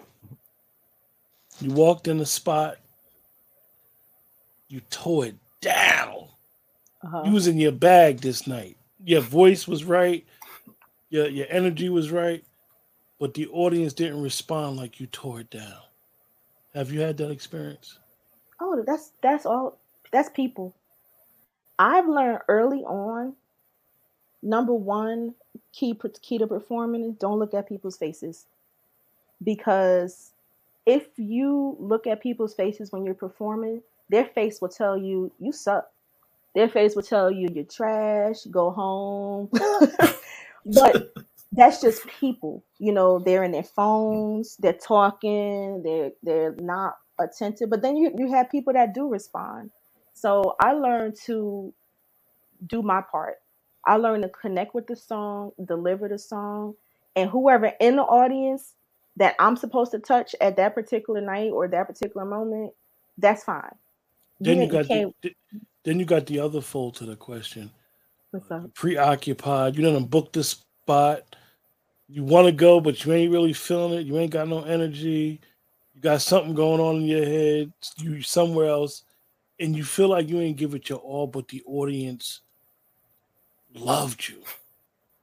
You 1.60 1.72
walked 1.72 2.08
in 2.08 2.18
the 2.18 2.26
spot, 2.26 2.78
you 4.68 4.80
tore 4.90 5.26
it 5.26 5.36
down. 5.60 6.28
Uh-huh. 7.04 7.22
You 7.26 7.32
was 7.32 7.46
in 7.46 7.58
your 7.58 7.72
bag 7.72 8.20
this 8.20 8.46
night. 8.46 8.76
Your 9.04 9.20
voice 9.20 9.68
was 9.68 9.84
right, 9.84 10.26
your 11.10 11.28
your 11.28 11.46
energy 11.48 11.88
was 11.88 12.10
right, 12.10 12.44
but 13.20 13.34
the 13.34 13.46
audience 13.48 13.92
didn't 13.92 14.22
respond 14.22 14.76
like 14.76 14.98
you 15.00 15.06
tore 15.06 15.40
it 15.40 15.50
down. 15.50 15.82
Have 16.74 16.92
you 16.92 17.00
had 17.00 17.16
that 17.18 17.30
experience? 17.30 17.98
Oh, 18.60 18.82
that's 18.86 19.12
that's 19.22 19.46
all. 19.46 19.78
That's 20.10 20.28
people. 20.30 20.74
I've 21.78 22.08
learned 22.08 22.40
early 22.48 22.80
on. 22.80 23.34
Number 24.42 24.74
one 24.74 25.34
key 25.72 25.98
key 26.22 26.38
to 26.38 26.46
performing 26.46 27.04
is 27.04 27.14
don't 27.14 27.38
look 27.38 27.54
at 27.54 27.68
people's 27.68 27.96
faces, 27.96 28.46
because 29.42 30.32
if 30.86 31.06
you 31.16 31.76
look 31.78 32.06
at 32.06 32.22
people's 32.22 32.54
faces 32.54 32.90
when 32.90 33.04
you're 33.04 33.14
performing, 33.14 33.82
their 34.08 34.24
face 34.24 34.60
will 34.60 34.68
tell 34.68 34.98
you 34.98 35.30
you 35.38 35.52
suck. 35.52 35.90
Their 36.54 36.68
face 36.68 36.96
will 36.96 37.02
tell 37.04 37.30
you 37.30 37.48
you're 37.54 37.64
trash. 37.64 38.44
Go 38.50 38.70
home. 38.70 39.50
but 40.66 41.14
that's 41.52 41.80
just 41.80 42.06
people. 42.20 42.64
You 42.78 42.92
know, 42.92 43.18
they're 43.20 43.44
in 43.44 43.52
their 43.52 43.64
phones. 43.64 44.56
They're 44.58 44.72
talking. 44.74 45.82
They're 45.84 46.12
they're 46.22 46.54
not 46.60 46.98
attentive. 47.20 47.70
But 47.70 47.82
then 47.82 47.96
you 47.96 48.12
you 48.16 48.32
have 48.32 48.50
people 48.50 48.74
that 48.74 48.94
do 48.94 49.08
respond. 49.08 49.70
So 50.14 50.56
I 50.60 50.72
learned 50.72 51.16
to 51.26 51.72
do 52.66 52.82
my 52.82 53.02
part. 53.02 53.36
I 53.86 53.96
learned 53.96 54.24
to 54.24 54.30
connect 54.30 54.74
with 54.74 54.86
the 54.88 54.96
song, 54.96 55.52
deliver 55.64 56.08
the 56.08 56.18
song, 56.18 56.74
and 57.16 57.30
whoever 57.30 57.72
in 57.80 57.96
the 57.96 58.02
audience 58.02 58.74
that 59.16 59.36
I'm 59.40 59.56
supposed 59.56 59.92
to 59.92 60.00
touch 60.00 60.34
at 60.40 60.56
that 60.56 60.74
particular 60.74 61.20
night 61.20 61.50
or 61.52 61.68
that 61.68 61.86
particular 61.88 62.26
moment, 62.26 62.72
that's 63.18 63.44
fine. 63.44 63.74
Then 64.40 64.62
you 64.62 64.68
didn't- 64.68 64.72
got 64.72 64.86
can't- 64.88 65.16
the, 65.22 65.34
then 65.88 65.98
you 65.98 66.04
got 66.04 66.26
the 66.26 66.38
other 66.38 66.60
fold 66.60 66.94
to 66.96 67.06
the 67.06 67.16
question. 67.16 67.70
what's 68.30 68.50
up? 68.50 68.74
Preoccupied. 68.74 69.74
You 69.74 69.90
done 69.90 70.04
booked 70.04 70.34
this 70.34 70.62
spot. 70.82 71.22
You 72.10 72.24
want 72.24 72.44
to 72.44 72.52
go, 72.52 72.78
but 72.78 73.02
you 73.02 73.12
ain't 73.14 73.32
really 73.32 73.54
feeling 73.54 73.98
it. 73.98 74.06
You 74.06 74.18
ain't 74.18 74.30
got 74.30 74.48
no 74.48 74.64
energy. 74.64 75.40
You 75.94 76.02
got 76.02 76.20
something 76.20 76.52
going 76.52 76.78
on 76.78 76.96
in 76.96 77.02
your 77.04 77.24
head. 77.24 77.72
You 77.96 78.20
somewhere 78.20 78.68
else, 78.68 79.04
and 79.60 79.74
you 79.74 79.82
feel 79.82 80.08
like 80.08 80.28
you 80.28 80.38
ain't 80.40 80.58
give 80.58 80.74
it 80.74 80.90
your 80.90 80.98
all, 80.98 81.26
but 81.26 81.48
the 81.48 81.62
audience 81.64 82.42
loved 83.74 84.28
you. 84.28 84.42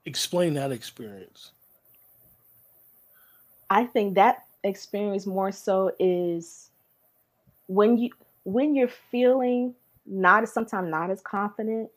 Explain 0.06 0.56
that 0.56 0.72
experience. 0.72 1.52
I 3.70 3.86
think 3.86 4.16
that 4.16 4.46
experience 4.64 5.28
more 5.28 5.52
so 5.52 5.92
is 6.00 6.72
when 7.68 8.00
you 8.00 8.10
when 8.46 8.74
you're 8.74 8.88
feeling 9.12 9.76
not 10.06 10.48
sometimes 10.50 10.90
not 10.90 11.10
as 11.12 11.22
confident 11.22 11.90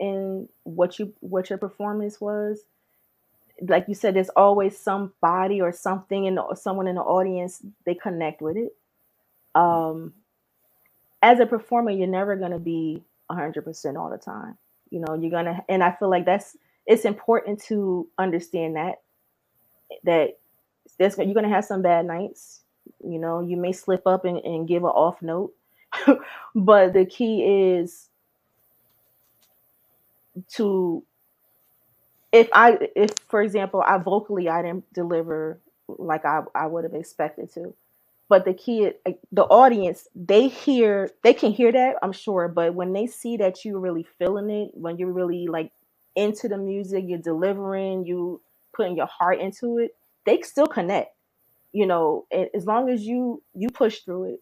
in 0.00 0.48
what 0.64 0.98
you 0.98 1.14
what 1.20 1.50
your 1.50 1.58
performance 1.58 2.20
was. 2.20 2.60
Like 3.62 3.86
you 3.88 3.94
said, 3.94 4.14
there's 4.14 4.30
always 4.30 4.78
somebody 4.78 5.60
or 5.60 5.72
something 5.72 6.24
in 6.24 6.36
the, 6.36 6.54
someone 6.56 6.88
in 6.88 6.96
the 6.96 7.02
audience 7.02 7.62
they 7.86 7.94
connect 7.94 8.42
with 8.42 8.56
it. 8.56 8.76
Um, 9.54 10.14
as 11.22 11.40
a 11.40 11.46
performer, 11.46 11.90
you're 11.90 12.06
never 12.06 12.36
gonna 12.36 12.58
be 12.58 13.02
hundred 13.30 13.62
percent 13.62 13.96
all 13.96 14.10
the 14.10 14.18
time. 14.18 14.58
You 14.90 15.00
know, 15.00 15.14
you're 15.14 15.30
gonna, 15.30 15.64
and 15.68 15.82
I 15.82 15.92
feel 15.92 16.10
like 16.10 16.26
that's 16.26 16.56
it's 16.86 17.04
important 17.04 17.62
to 17.64 18.08
understand 18.18 18.76
that 18.76 19.02
that 20.04 20.38
there's 20.98 21.16
you're 21.18 21.34
gonna 21.34 21.48
have 21.48 21.64
some 21.64 21.82
bad 21.82 22.06
nights. 22.06 22.62
You 23.02 23.18
know, 23.18 23.40
you 23.40 23.56
may 23.56 23.72
slip 23.72 24.06
up 24.06 24.24
and, 24.24 24.38
and 24.38 24.68
give 24.68 24.84
an 24.84 24.90
off 24.90 25.22
note, 25.22 25.52
but 26.54 26.92
the 26.92 27.06
key 27.06 27.42
is 27.44 28.08
to 30.48 31.04
if 32.32 32.48
I 32.52 32.78
if 32.96 33.12
for 33.28 33.42
example 33.42 33.82
I 33.86 33.98
vocally 33.98 34.48
I 34.48 34.62
didn't 34.62 34.92
deliver 34.92 35.60
like 35.88 36.24
I, 36.24 36.42
I 36.54 36.66
would 36.66 36.84
have 36.84 36.94
expected 36.94 37.52
to. 37.54 37.74
But 38.28 38.44
the 38.46 38.54
key 38.54 38.90
the 39.32 39.44
audience, 39.44 40.08
they 40.14 40.48
hear 40.48 41.10
they 41.22 41.34
can 41.34 41.52
hear 41.52 41.70
that, 41.72 41.96
I'm 42.02 42.12
sure, 42.12 42.48
but 42.48 42.74
when 42.74 42.92
they 42.92 43.06
see 43.06 43.36
that 43.38 43.64
you're 43.64 43.78
really 43.78 44.06
feeling 44.18 44.50
it, 44.50 44.70
when 44.74 44.96
you're 44.98 45.12
really 45.12 45.46
like 45.46 45.72
into 46.16 46.48
the 46.48 46.56
music, 46.56 47.04
you're 47.06 47.18
delivering, 47.18 48.06
you 48.06 48.40
putting 48.74 48.96
your 48.96 49.06
heart 49.06 49.40
into 49.40 49.78
it, 49.78 49.94
they 50.24 50.40
still 50.42 50.66
connect. 50.66 51.14
You 51.72 51.86
know, 51.86 52.26
and 52.32 52.48
as 52.54 52.66
long 52.66 52.88
as 52.88 53.02
you 53.02 53.42
you 53.54 53.68
push 53.70 54.00
through 54.00 54.34
it 54.34 54.40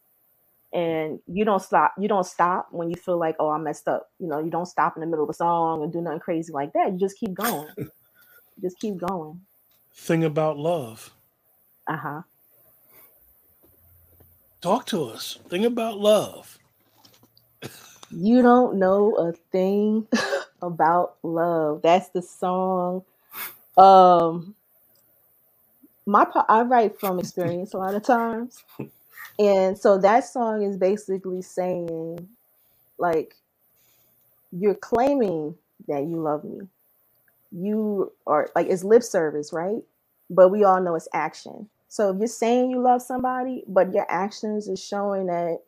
and 0.74 1.20
you 1.26 1.44
don't 1.44 1.62
stop 1.62 1.94
you 1.98 2.08
don't 2.08 2.26
stop 2.26 2.68
when 2.72 2.90
you 2.90 2.96
feel 2.96 3.18
like 3.18 3.36
oh 3.40 3.50
i 3.50 3.58
messed 3.58 3.88
up. 3.88 4.10
You 4.20 4.28
know 4.28 4.40
you 4.40 4.50
don't 4.50 4.66
stop 4.66 4.96
in 4.96 5.00
the 5.02 5.06
middle 5.06 5.24
of 5.24 5.30
a 5.30 5.34
song 5.34 5.82
and 5.84 5.92
do 5.92 6.00
nothing 6.02 6.20
crazy 6.20 6.52
like 6.52 6.72
that. 6.74 6.92
You 6.92 6.98
just 6.98 7.18
keep 7.18 7.34
going. 7.34 7.68
Just 8.62 8.78
keep 8.80 8.98
going. 8.98 9.42
Thing 9.94 10.24
about 10.24 10.58
love. 10.58 11.12
uh-huh. 11.88 12.22
Talk 14.62 14.86
to 14.86 15.04
us. 15.04 15.38
Thing 15.50 15.64
about 15.64 15.98
love. 15.98 16.58
you 18.10 18.42
don't 18.42 18.78
know 18.78 19.16
a 19.16 19.32
thing 19.52 20.08
about 20.62 21.16
love. 21.22 21.82
That's 21.82 22.08
the 22.10 22.22
song. 22.22 23.04
Um 23.76 24.54
my 26.06 26.26
i 26.48 26.62
write 26.62 26.98
from 26.98 27.18
experience 27.18 27.74
a 27.74 27.78
lot 27.78 27.94
of 27.94 28.02
times 28.02 28.64
and 29.38 29.78
so 29.78 29.98
that 29.98 30.24
song 30.24 30.62
is 30.62 30.76
basically 30.76 31.42
saying 31.42 32.28
like 32.98 33.34
you're 34.52 34.74
claiming 34.74 35.56
that 35.88 36.04
you 36.04 36.20
love 36.20 36.44
me. 36.44 36.60
You 37.50 38.12
are 38.26 38.50
like 38.54 38.68
it's 38.68 38.84
lip 38.84 39.02
service 39.02 39.52
right? 39.52 39.82
But 40.30 40.50
we 40.50 40.64
all 40.64 40.80
know 40.80 40.94
it's 40.94 41.08
action. 41.12 41.68
So 41.88 42.10
if 42.10 42.18
you're 42.18 42.26
saying 42.26 42.70
you 42.70 42.80
love 42.80 43.02
somebody 43.02 43.64
but 43.68 43.92
your 43.92 44.06
actions 44.08 44.68
are 44.68 44.76
showing 44.76 45.26
that 45.26 45.58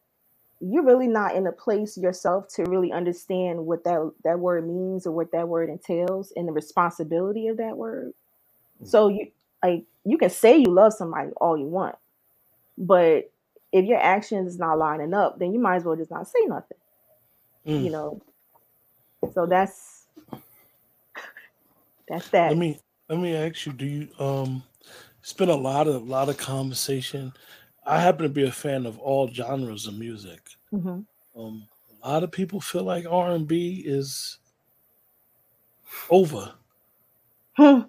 you're 0.60 0.84
really 0.84 1.08
not 1.08 1.34
in 1.34 1.46
a 1.46 1.52
place 1.52 1.98
yourself 1.98 2.48
to 2.48 2.64
really 2.64 2.92
understand 2.92 3.66
what 3.66 3.84
that 3.84 4.12
that 4.24 4.38
word 4.38 4.66
means 4.66 5.06
or 5.06 5.12
what 5.12 5.32
that 5.32 5.48
word 5.48 5.68
entails 5.70 6.32
and 6.36 6.48
the 6.48 6.52
responsibility 6.52 7.48
of 7.48 7.58
that 7.58 7.76
word. 7.76 8.12
Mm. 8.82 8.88
So 8.88 9.08
you 9.08 9.28
like 9.62 9.84
you 10.04 10.18
can 10.18 10.30
say 10.30 10.58
you 10.58 10.70
love 10.70 10.92
somebody 10.92 11.30
all 11.38 11.58
you 11.58 11.66
want 11.66 11.96
but 12.78 13.30
if 13.74 13.86
your 13.86 14.00
actions 14.00 14.54
is 14.54 14.60
not 14.60 14.78
lining 14.78 15.14
up 15.14 15.38
then 15.40 15.52
you 15.54 15.60
might 15.60 15.76
as 15.78 15.84
well 15.84 15.96
just 15.96 16.12
not 16.12 16.28
say 16.28 16.40
nothing 16.46 16.78
Mm. 17.66 17.82
you 17.82 17.90
know 17.90 18.20
so 19.34 19.46
that's 19.46 20.06
that's 22.08 22.28
that 22.30 22.50
Let 22.50 22.58
me 22.58 22.80
let 23.08 23.20
me 23.20 23.34
ask 23.36 23.66
you, 23.66 23.72
do 23.74 23.86
you 23.86 24.08
um 24.18 24.64
it's 25.20 25.32
been 25.34 25.50
a 25.50 25.56
lot 25.56 25.88
of 25.88 26.08
lot 26.08 26.28
of 26.30 26.38
conversation. 26.38 27.32
I 27.86 28.00
happen 28.00 28.24
to 28.24 28.30
be 28.30 28.44
a 28.44 28.52
fan 28.52 28.86
of 28.86 28.98
all 28.98 29.28
genres 29.28 29.86
of 29.86 29.94
music. 29.98 30.40
hmm 30.72 31.00
Um 31.36 31.68
a 32.02 32.08
lot 32.08 32.24
of 32.24 32.32
people 32.32 32.60
feel 32.60 32.84
like 32.84 33.06
R 33.10 33.30
and 33.32 33.48
B 33.48 33.82
is 33.86 34.38
over. 36.10 36.54
Hmm. 37.56 37.80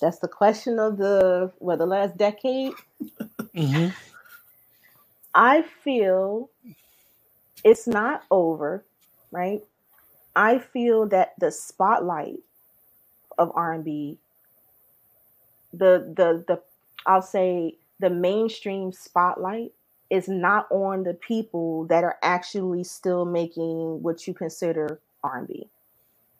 That's 0.00 0.20
the 0.20 0.28
question 0.28 0.78
of 0.80 0.98
the 0.98 1.52
what 1.58 1.78
the 1.78 1.86
last 1.86 2.16
decade. 2.18 2.74
hmm 3.54 3.88
I 5.38 5.62
feel 5.62 6.50
it's 7.64 7.86
not 7.88 8.24
over, 8.30 8.84
right? 9.32 9.62
I 10.36 10.58
feel 10.58 11.08
that 11.08 11.34
the 11.40 11.52
spotlight 11.52 12.40
of 13.38 13.52
R&B 13.54 14.18
the 15.72 16.12
the 16.16 16.44
the 16.48 16.62
I'll 17.06 17.22
say 17.22 17.76
the 18.00 18.10
mainstream 18.10 18.92
spotlight 18.92 19.72
is 20.10 20.28
not 20.28 20.68
on 20.72 21.04
the 21.04 21.14
people 21.14 21.86
that 21.86 22.04
are 22.04 22.18
actually 22.22 22.84
still 22.84 23.26
making 23.26 24.02
what 24.02 24.26
you 24.26 24.34
consider 24.34 25.00
R&B. 25.24 25.68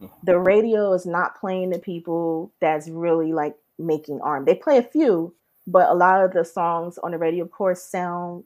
Mhm. 0.03 0.11
The 0.25 0.39
radio 0.39 0.93
is 0.95 1.07
not 1.07 1.39
playing 1.41 1.71
the 1.71 1.81
people 1.81 2.53
that's 2.61 2.89
really 2.89 3.33
like 3.33 3.57
making 3.79 4.21
R&B. 4.23 4.53
They 4.53 4.59
play 4.59 4.79
a 4.79 4.83
few, 4.83 5.35
but 5.67 5.91
a 5.91 5.95
lot 5.95 6.25
of 6.25 6.33
the 6.33 6.45
songs 6.45 6.99
on 6.99 7.13
the 7.13 7.19
radio 7.19 7.45
of 7.45 7.53
course 7.53 7.83
sound 7.83 8.45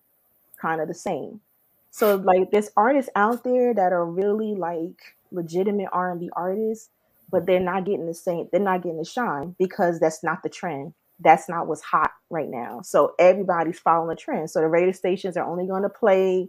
kind 0.62 0.82
of 0.82 0.88
the 0.88 0.94
same. 0.94 1.42
So 1.90 2.16
like 2.16 2.50
there's 2.52 2.70
artists 2.76 3.10
out 3.16 3.44
there 3.44 3.74
that 3.74 3.92
are 3.92 4.06
really 4.06 4.54
like 4.56 5.16
legitimate 5.32 5.88
R&B 5.92 6.30
artists, 6.34 6.90
but 7.30 7.46
they're 7.46 7.60
not 7.60 7.86
getting 7.86 8.06
the 8.06 8.14
same 8.14 8.48
they're 8.52 8.60
not 8.62 8.82
getting 8.82 8.98
the 8.98 9.04
shine 9.06 9.56
because 9.58 10.00
that's 10.00 10.24
not 10.24 10.42
the 10.44 10.50
trend. 10.50 10.94
That's 11.20 11.48
not 11.48 11.68
what's 11.68 11.82
hot 11.82 12.12
right 12.30 12.48
now. 12.50 12.82
So 12.82 13.14
everybody's 13.18 13.80
following 13.80 14.10
the 14.10 14.16
trend. 14.16 14.50
So 14.50 14.60
the 14.60 14.68
radio 14.68 14.92
stations 14.92 15.36
are 15.36 15.46
only 15.46 15.66
going 15.66 15.84
to 15.84 15.90
play 15.90 16.48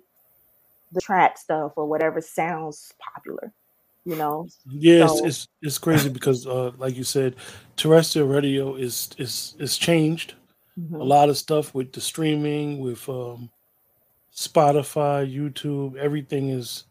the 0.92 1.02
trap 1.02 1.38
stuff 1.38 1.74
or 1.78 1.86
whatever 1.88 2.22
sounds 2.22 2.94
popular, 3.16 3.54
you 4.06 4.16
know. 4.16 4.50
Yeah, 4.66 5.04
it's, 5.04 5.20
So 5.20 5.22
it's 5.22 5.48
it's 5.62 5.78
crazy 5.78 6.10
because 6.10 6.48
uh 6.48 6.72
like 6.78 6.96
you 6.96 7.04
said, 7.04 7.36
terrestrial 7.78 8.28
radio 8.28 8.76
is 8.76 9.10
is 9.18 9.56
is 9.60 9.78
changed. 9.78 10.36
A 11.00 11.04
mhm, 11.04 11.06
lot 11.06 11.30
of 11.30 11.38
stuff 11.38 11.76
with 11.76 11.94
the 11.94 12.02
streaming, 12.02 12.80
with 12.80 13.10
um 13.10 13.52
Spotify, 14.36 15.32
YouTube, 15.34 15.96
everything 15.98 16.50
is 16.50 16.86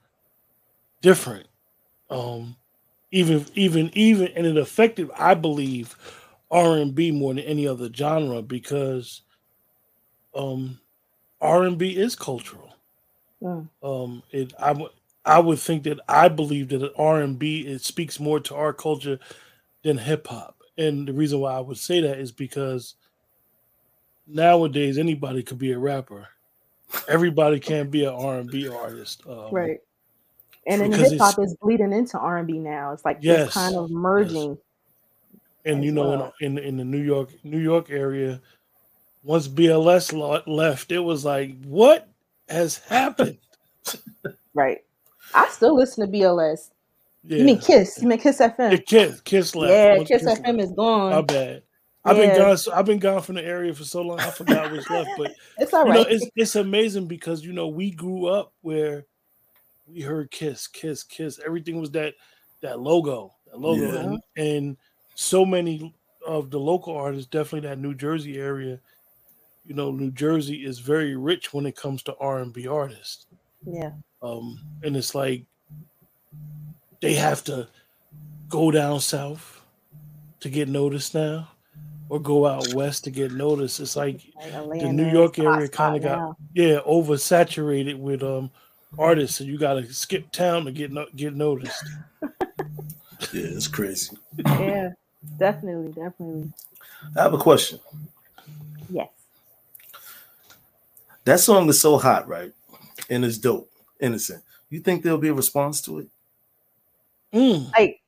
different. 1.00 1.46
Um 2.10 2.56
even 3.12 3.46
even 3.54 3.90
even 3.94 4.28
and 4.28 4.46
it 4.46 4.56
affected, 4.56 5.10
I 5.18 5.34
believe, 5.34 5.96
R 6.50 6.76
and 6.78 6.94
B 6.94 7.12
more 7.12 7.34
than 7.34 7.44
any 7.44 7.66
other 7.68 7.90
genre 7.92 8.42
because 8.42 9.22
um 10.34 10.80
R 11.40 11.64
and 11.64 11.78
B 11.78 11.96
is 11.96 12.16
cultural. 12.16 12.74
mm, 13.40 13.68
Um 13.82 14.22
it 14.30 14.52
I 14.58 14.72
would 14.72 14.90
I 15.24 15.38
would 15.40 15.58
think 15.58 15.84
that 15.84 16.00
I 16.08 16.28
believe 16.28 16.68
that 16.70 16.92
R 16.96 17.20
and 17.20 17.38
B 17.38 17.66
it 17.66 17.82
speaks 17.82 18.18
more 18.20 18.40
to 18.40 18.54
our 18.54 18.72
culture 18.72 19.18
than 19.82 19.98
hip 19.98 20.28
hop. 20.28 20.56
And 20.78 21.08
the 21.08 21.12
reason 21.12 21.40
why 21.40 21.54
I 21.54 21.60
would 21.60 21.78
say 21.78 22.00
that 22.00 22.18
is 22.18 22.32
because 22.32 22.94
nowadays 24.26 24.98
anybody 24.98 25.42
could 25.44 25.58
be 25.58 25.70
a 25.72 25.78
rapper. 25.78 26.28
Everybody 27.08 27.60
can't 27.60 27.90
be 27.90 28.04
an 28.04 28.14
R 28.14 28.38
and 28.38 28.50
B 28.50 28.68
artist. 28.68 29.22
Um, 29.26 29.50
right. 29.50 29.78
And 30.66 30.80
then 30.80 30.92
hip 30.92 31.18
hop 31.18 31.38
is 31.40 31.56
bleeding 31.56 31.92
into 31.92 32.18
R&B 32.18 32.58
now. 32.58 32.92
It's 32.92 33.04
like 33.04 33.18
it's 33.20 33.54
kind 33.54 33.72
yes, 33.72 33.76
of 33.76 33.90
yes. 33.90 33.96
merging 33.96 34.58
And 35.64 35.84
you 35.84 35.90
know, 35.90 36.08
well. 36.08 36.34
in 36.40 36.58
in, 36.58 36.64
in 36.64 36.76
the 36.76 36.84
New 36.84 37.02
York 37.02 37.30
New 37.42 37.58
York 37.58 37.90
area, 37.90 38.40
once 39.24 39.48
BLS 39.48 40.12
left, 40.46 40.92
it 40.92 41.00
was 41.00 41.24
like, 41.24 41.60
what 41.64 42.08
has 42.48 42.78
happened? 42.78 43.38
Right. 44.54 44.84
I 45.34 45.48
still 45.48 45.74
listen 45.74 46.06
to 46.06 46.12
BLS. 46.12 46.72
You 47.24 47.42
mean 47.42 47.58
Kiss? 47.58 48.02
You 48.02 48.06
mean 48.06 48.18
Kiss 48.18 48.38
yeah. 48.38 48.50
FM? 48.50 48.84
Kiss 48.84 49.20
Kiss 49.22 49.54
left. 49.56 49.72
Yeah, 49.72 50.04
Kiss 50.04 50.22
Kiss 50.26 50.38
FM 50.38 50.46
left, 50.46 50.58
is 50.60 50.72
gone. 50.72 51.10
my 51.12 51.22
bad. 51.22 51.62
I've 52.04 52.16
been 52.16 52.36
gone. 52.36 52.56
so- 52.58 52.72
I've 52.72 52.84
been 52.86 52.98
gone 52.98 53.22
from 53.22 53.36
the 53.36 53.44
area 53.44 53.72
for 53.74 53.84
so 53.84 54.02
long. 54.02 54.18
I 54.20 54.30
forgot 54.30 54.72
what's 54.72 54.90
left. 54.90 55.10
But 55.16 55.34
it's 55.58 55.72
all 55.72 55.86
you 55.86 55.92
know, 55.94 56.00
it's 56.02 56.26
it's 56.34 56.56
amazing 56.56 57.06
because 57.06 57.44
you 57.44 57.52
know 57.52 57.68
we 57.68 57.90
grew 57.90 58.26
up 58.26 58.52
where 58.62 59.04
we 59.86 60.00
heard 60.00 60.30
Kiss, 60.30 60.66
Kiss, 60.66 61.02
Kiss. 61.04 61.38
Everything 61.44 61.80
was 61.80 61.90
that 61.92 62.14
that 62.60 62.80
logo, 62.80 63.34
that 63.50 63.58
logo, 63.60 63.82
Yeah. 63.82 64.00
And 64.00 64.22
and 64.36 64.76
so 65.14 65.44
many 65.44 65.94
of 66.26 66.50
the 66.50 66.58
local 66.58 66.96
artists, 66.96 67.28
definitely 67.30 67.68
that 67.68 67.78
New 67.78 67.94
Jersey 67.94 68.38
area. 68.38 68.80
You 69.64 69.74
know, 69.74 69.92
New 69.92 70.10
Jersey 70.10 70.64
is 70.64 70.80
very 70.80 71.14
rich 71.14 71.52
when 71.54 71.66
it 71.66 71.76
comes 71.76 72.02
to 72.04 72.16
R 72.16 72.40
and 72.40 72.52
B 72.52 72.66
artists. 72.66 73.26
Yeah. 73.64 73.92
Um, 74.20 74.58
and 74.82 74.96
it's 74.96 75.14
like 75.14 75.44
they 77.00 77.14
have 77.14 77.44
to 77.44 77.68
go 78.48 78.70
down 78.72 79.00
south 79.00 79.60
to 80.40 80.48
get 80.48 80.68
noticed 80.68 81.14
now, 81.14 81.48
or 82.08 82.20
go 82.20 82.46
out 82.46 82.74
west 82.74 83.04
to 83.04 83.10
get 83.10 83.32
noticed. 83.32 83.80
It's 83.80 83.96
like 83.96 84.20
Like 84.66 84.80
the 84.80 84.92
New 84.92 85.10
York 85.10 85.38
area 85.38 85.68
kind 85.68 85.96
of 85.96 86.02
got 86.02 86.18
now. 86.18 86.36
yeah 86.54 86.80
oversaturated 86.86 87.98
with 87.98 88.22
um 88.22 88.50
artists, 88.98 89.40
and 89.40 89.48
you 89.48 89.58
got 89.58 89.74
to 89.74 89.92
skip 89.92 90.30
town 90.32 90.64
to 90.66 90.72
get 90.72 90.92
no- 90.92 91.06
get 91.16 91.34
noticed. 91.34 91.84
Yeah, 93.32 93.44
it's 93.46 93.68
crazy. 93.68 94.16
Yeah, 94.44 94.90
definitely, 95.38 95.92
definitely. 95.92 96.52
I 97.16 97.22
have 97.22 97.32
a 97.32 97.38
question. 97.38 97.78
Yes. 98.90 99.08
That 101.24 101.40
song 101.40 101.68
is 101.68 101.80
so 101.80 101.98
hot, 101.98 102.26
right? 102.28 102.52
And 103.08 103.24
it's 103.24 103.38
dope, 103.38 103.70
innocent. 104.00 104.42
You 104.70 104.80
think 104.80 105.02
there'll 105.02 105.18
be 105.18 105.28
a 105.28 105.34
response 105.34 105.80
to 105.82 106.00
it? 106.00 106.08
Mm, 107.32 107.70
Like 107.72 108.00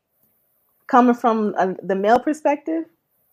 coming 0.88 1.14
from 1.14 1.54
uh, 1.56 1.74
the 1.82 1.94
male 1.94 2.18
perspective, 2.18 2.84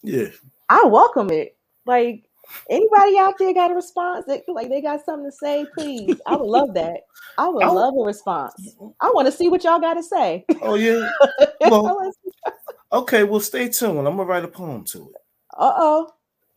Yeah. 0.04 0.28
I 0.70 0.84
welcome 0.86 1.30
it. 1.32 1.58
Like 1.86 2.24
anybody 2.70 3.18
out 3.18 3.38
there 3.38 3.54
got 3.54 3.72
a 3.72 3.76
response? 3.76 4.26
That, 4.28 4.44
like 4.48 4.70
they 4.70 4.82
got 4.82 5.04
something 5.06 5.30
to 5.30 5.36
say? 5.36 5.66
Please, 5.78 6.20
I 6.26 6.36
would 6.36 6.48
love 6.50 6.74
that. 6.76 7.02
I 7.38 7.48
would 7.50 7.64
I 7.64 7.70
love 7.70 7.94
a 8.00 8.04
response. 8.06 8.76
I 9.00 9.12
want 9.14 9.26
to 9.28 9.32
see 9.32 9.50
what 9.50 9.64
y'all 9.64 9.80
got 9.80 9.96
to 9.96 10.04
say. 10.04 10.46
Oh 10.62 10.76
yeah. 10.76 11.10
Well, 11.70 12.12
okay. 12.92 13.24
Well, 13.24 13.40
stay 13.40 13.70
tuned. 13.70 14.00
I'm 14.00 14.18
gonna 14.18 14.24
write 14.24 14.44
a 14.44 14.48
poem 14.48 14.84
to 14.86 14.98
it. 15.10 15.16
uh 15.58 15.74
oh. 15.78 16.10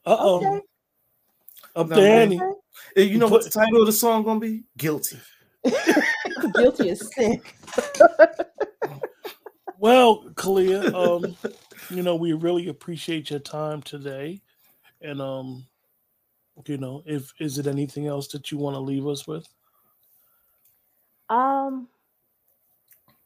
Uh 0.06 0.16
oh. 0.18 0.36
Okay. 0.38 0.60
Up 1.76 1.88
No, 1.88 1.96
there. 1.96 2.22
Annie. 2.22 2.40
Eh, 2.96 3.02
You 3.02 3.18
know 3.18 3.28
what 3.28 3.44
the 3.44 3.50
title 3.50 3.80
of 3.80 3.86
the 3.86 3.92
song 3.92 4.22
gonna 4.24 4.40
be? 4.40 4.64
Guilty. 4.78 5.18
Guilty 6.54 6.88
is 6.90 7.10
sin. 7.14 7.40
Well, 9.84 10.24
Caleya, 10.30 10.94
um, 10.94 11.36
you 11.90 12.02
know, 12.02 12.16
we 12.16 12.32
really 12.32 12.68
appreciate 12.68 13.28
your 13.28 13.38
time 13.38 13.82
today. 13.82 14.40
And 15.02 15.20
um, 15.20 15.66
you 16.66 16.78
know, 16.78 17.02
if 17.04 17.34
is 17.38 17.58
it 17.58 17.66
anything 17.66 18.06
else 18.06 18.28
that 18.28 18.50
you 18.50 18.56
want 18.56 18.76
to 18.76 18.80
leave 18.80 19.06
us 19.06 19.26
with? 19.26 19.46
Um, 21.28 21.88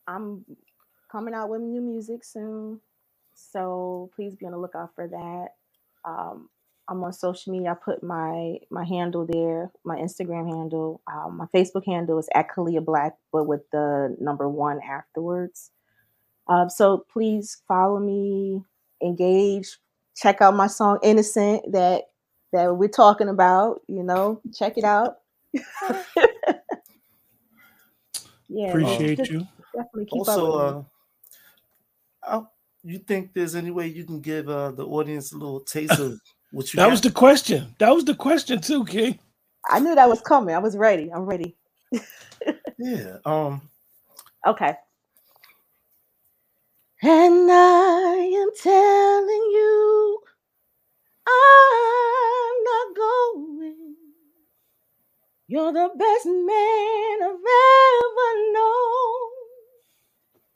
I'm 0.08 0.44
coming 1.12 1.32
out 1.32 1.48
with 1.48 1.60
new 1.60 1.80
music 1.80 2.24
soon, 2.24 2.80
so 3.36 4.10
please 4.16 4.34
be 4.34 4.44
on 4.46 4.50
the 4.50 4.58
lookout 4.58 4.96
for 4.96 5.06
that. 5.06 5.50
Um, 6.04 6.48
I'm 6.88 7.04
on 7.04 7.12
social 7.12 7.52
media. 7.52 7.70
I 7.70 7.74
put 7.74 8.02
my 8.02 8.56
my 8.68 8.84
handle 8.84 9.28
there, 9.30 9.70
my 9.84 9.94
Instagram 9.94 10.52
handle. 10.52 11.02
Um, 11.06 11.36
my 11.36 11.46
Facebook 11.54 11.86
handle 11.86 12.18
is 12.18 12.28
at 12.34 12.48
Caleya 12.50 12.84
Black, 12.84 13.14
but 13.32 13.44
with 13.44 13.60
the 13.70 14.16
number 14.18 14.48
one 14.48 14.80
afterwards. 14.82 15.70
Um, 16.48 16.70
so 16.70 17.04
please 17.12 17.62
follow 17.68 17.98
me, 18.00 18.62
engage, 19.02 19.78
check 20.16 20.40
out 20.40 20.54
my 20.54 20.66
song 20.66 20.98
"Innocent" 21.02 21.72
that 21.72 22.04
that 22.52 22.74
we're 22.76 22.88
talking 22.88 23.28
about. 23.28 23.80
You 23.88 24.02
know, 24.02 24.40
check 24.54 24.78
it 24.78 24.84
out. 24.84 25.18
yeah, 28.48 28.68
Appreciate 28.68 29.18
just 29.18 29.30
you. 29.30 29.46
Definitely 29.74 30.06
keep 30.06 30.22
up 30.22 30.28
Also, 30.28 30.66
with 30.66 30.76
me. 30.76 30.84
uh, 32.26 32.42
you 32.84 32.98
think 32.98 33.34
there's 33.34 33.54
any 33.54 33.70
way 33.70 33.86
you 33.86 34.04
can 34.04 34.20
give 34.20 34.48
uh, 34.48 34.70
the 34.70 34.86
audience 34.86 35.32
a 35.32 35.36
little 35.36 35.60
taste 35.60 35.98
of 35.98 36.18
what 36.52 36.72
you 36.72 36.78
That 36.78 36.84
got? 36.86 36.90
was 36.90 37.00
the 37.00 37.10
question. 37.10 37.74
That 37.78 37.94
was 37.94 38.04
the 38.04 38.14
question 38.14 38.60
too, 38.60 38.84
King. 38.84 39.18
I 39.68 39.80
knew 39.80 39.94
that 39.94 40.08
was 40.08 40.20
coming. 40.22 40.54
I 40.54 40.58
was 40.58 40.76
ready. 40.76 41.10
I'm 41.12 41.26
ready. 41.26 41.56
yeah. 42.78 43.18
Um. 43.26 43.60
Okay. 44.46 44.74
And 47.02 47.50
I 47.52 48.16
am 48.42 48.50
telling 48.60 49.46
you, 49.52 50.20
I'm 51.26 52.64
not 52.64 52.96
going. 52.96 53.96
You're 55.48 55.72
the 55.72 55.90
best 55.96 56.26
man 56.26 57.18
I've 57.22 57.38
ever 57.38 58.52
known. 58.52 59.30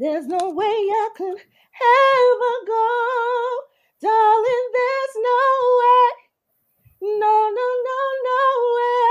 There's 0.00 0.26
no 0.26 0.50
way 0.50 0.66
I 0.66 1.10
could 1.16 1.38
ever 1.38 2.54
go. 2.66 3.58
Darling, 4.02 4.68
there's 4.74 5.16
no 5.16 5.42
way. 5.80 6.10
No, 7.20 7.50
no, 7.50 7.68
no, 7.86 8.00
no 8.24 8.42
way. 8.76 9.08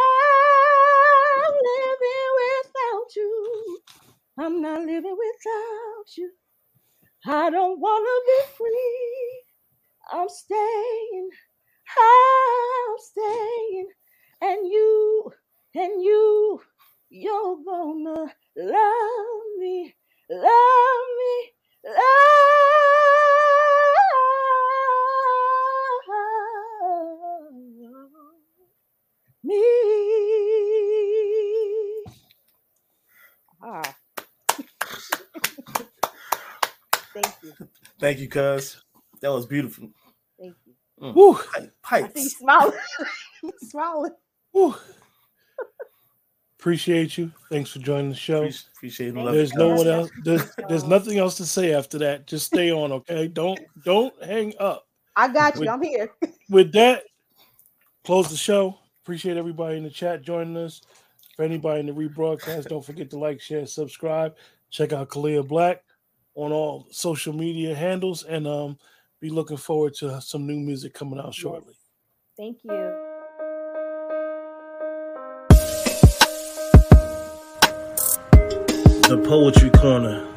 I'm 1.45 1.55
living 1.69 2.31
without 2.41 3.15
you. 3.15 3.79
I'm 4.37 4.61
not 4.61 4.81
living 4.81 5.17
without 5.17 6.17
you. 6.17 6.31
I 7.25 7.49
don't 7.51 7.79
want 7.79 8.05
to 8.05 8.23
be 8.27 8.55
free. 8.57 9.43
I'm 10.11 10.27
staying. 10.29 11.29
I'm 11.99 12.95
staying. 12.97 13.89
And 14.41 14.67
you, 14.67 15.31
and 15.75 16.03
you, 16.03 16.61
you're 17.09 17.57
gonna 17.65 18.33
love 18.57 19.43
me, 19.59 19.95
love 20.29 21.07
me, 21.19 21.51
love 21.85 23.30
Thank 37.99 38.19
you. 38.19 38.27
Cuz. 38.29 38.83
That 39.21 39.29
was 39.31 39.45
beautiful. 39.45 39.89
Thank 40.39 40.55
you. 40.65 40.73
Mm. 41.01 41.15
Woo, 41.15 41.33
Pipe- 41.33 41.73
I 41.89 41.99
see 41.99 42.03
you 42.03 42.11
Pipes. 42.13 42.37
smiling. 42.37 42.79
smiling. 43.59 44.11
woo. 44.53 44.75
Appreciate 46.59 47.17
you. 47.17 47.31
Thanks 47.49 47.71
for 47.71 47.79
joining 47.79 48.09
the 48.09 48.15
show. 48.15 48.43
Appreciate, 48.43 48.67
appreciate 48.75 49.07
and 49.15 49.25
love 49.25 49.33
There's 49.33 49.51
you, 49.51 49.57
no 49.57 49.69
one 49.69 49.87
else. 49.87 50.11
There's, 50.23 50.43
there's 50.69 50.83
nothing 50.87 51.17
else 51.17 51.35
to 51.37 51.45
say 51.45 51.73
after 51.73 51.97
that. 51.99 52.27
Just 52.27 52.45
stay 52.45 52.71
on, 52.71 52.91
okay? 52.91 53.27
Don't 53.27 53.59
don't 53.83 54.13
hang 54.23 54.53
up. 54.59 54.87
I 55.15 55.27
got 55.27 55.55
you. 55.55 55.61
With- 55.61 55.69
I'm 55.69 55.81
here. 55.81 56.11
With 56.49 56.71
that, 56.73 57.03
close 58.03 58.29
the 58.29 58.37
show. 58.37 58.77
Appreciate 59.03 59.37
everybody 59.37 59.77
in 59.77 59.83
the 59.83 59.89
chat 59.89 60.21
joining 60.21 60.57
us. 60.57 60.81
For 61.35 61.43
anybody 61.43 61.79
in 61.79 61.85
the 61.87 61.93
rebroadcast, 61.93 62.67
don't 62.67 62.85
forget 62.85 63.09
to 63.11 63.17
like, 63.17 63.41
share, 63.41 63.65
subscribe. 63.65 64.35
Check 64.69 64.93
out 64.93 65.09
Caleya 65.09 65.47
Black 65.47 65.83
on 66.35 66.51
all 66.51 66.87
social 66.91 67.33
media 67.33 67.75
handles, 67.75 68.23
and 68.23 68.47
um, 68.47 68.77
be 69.19 69.29
looking 69.29 69.57
forward 69.57 69.93
to 69.95 70.19
some 70.21 70.47
new 70.47 70.59
music 70.59 70.93
coming 70.93 71.19
out 71.19 71.33
shortly. 71.33 71.75
Thank 72.37 72.63
you. 72.63 72.71
The 79.09 79.21
Poetry 79.27 79.69
Corner. 79.71 80.30